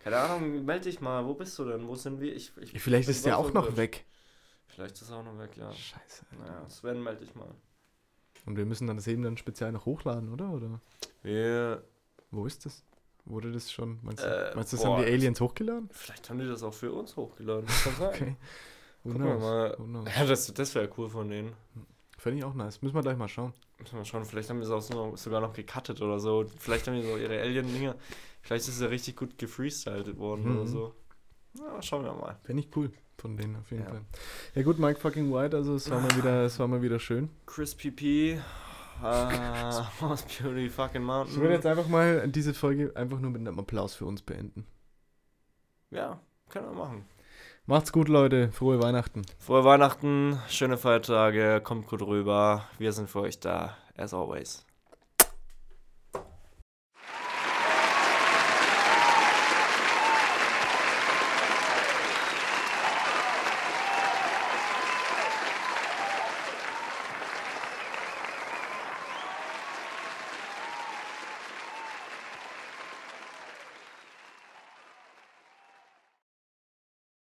[0.00, 1.24] keine Ahnung, melde dich mal.
[1.26, 1.88] Wo bist du denn?
[1.88, 2.34] Wo sind wir?
[2.34, 3.76] Ich, ich, Vielleicht ist der auch noch verwirrt.
[3.76, 4.04] weg.
[4.66, 5.72] Vielleicht ist er auch noch weg, ja.
[5.72, 6.26] Scheiße.
[6.38, 7.48] Naja, Sven, melde dich mal.
[8.48, 10.50] Und wir müssen dann das eben dann speziell noch hochladen, oder?
[10.50, 10.80] Oder
[11.22, 11.84] Wir.
[12.30, 12.82] wo ist das?
[13.26, 13.98] Wurde das schon?
[14.02, 15.90] Meinst du, Äh, meinst du das boah, haben die Aliens hochgeladen?
[15.92, 17.66] Vielleicht haben die das auch für uns hochgeladen.
[17.66, 18.08] Das kann sein.
[18.14, 18.36] Okay.
[19.04, 19.40] Wir knows?
[19.42, 19.76] mal.
[19.76, 20.08] Knows?
[20.16, 21.52] Ja, das, das wäre cool von denen.
[22.16, 22.80] Fände ich auch nice.
[22.80, 23.52] Müssen wir gleich mal schauen.
[23.78, 26.46] Müssen wir mal schauen, vielleicht haben die es auch so, sogar noch gecuttet oder so.
[26.58, 27.94] Vielleicht haben die so ihre Alien-Dinger.
[28.40, 30.56] Vielleicht ist es ja richtig gut gefreestylt worden Mhm.
[30.56, 30.94] oder so.
[31.58, 32.38] Ja, schauen wir mal.
[32.44, 33.90] Fände ich cool von denen auf jeden Ja.
[33.90, 34.00] Fall.
[34.54, 37.28] Ja gut, Mike fucking White, also es war mal wieder, es war mal wieder schön.
[37.46, 38.40] Crispy P.
[39.00, 39.04] Uh,
[40.04, 41.34] aus Beauty fucking Mountain.
[41.36, 44.66] Ich würde jetzt einfach mal diese Folge einfach nur mit einem Applaus für uns beenden.
[45.90, 47.04] ja, können wir machen.
[47.66, 48.50] Macht's gut, Leute.
[48.50, 49.22] Frohe Weihnachten.
[49.38, 52.64] Frohe Weihnachten, schöne Feiertage, kommt gut rüber.
[52.78, 54.64] Wir sind für euch da, as always.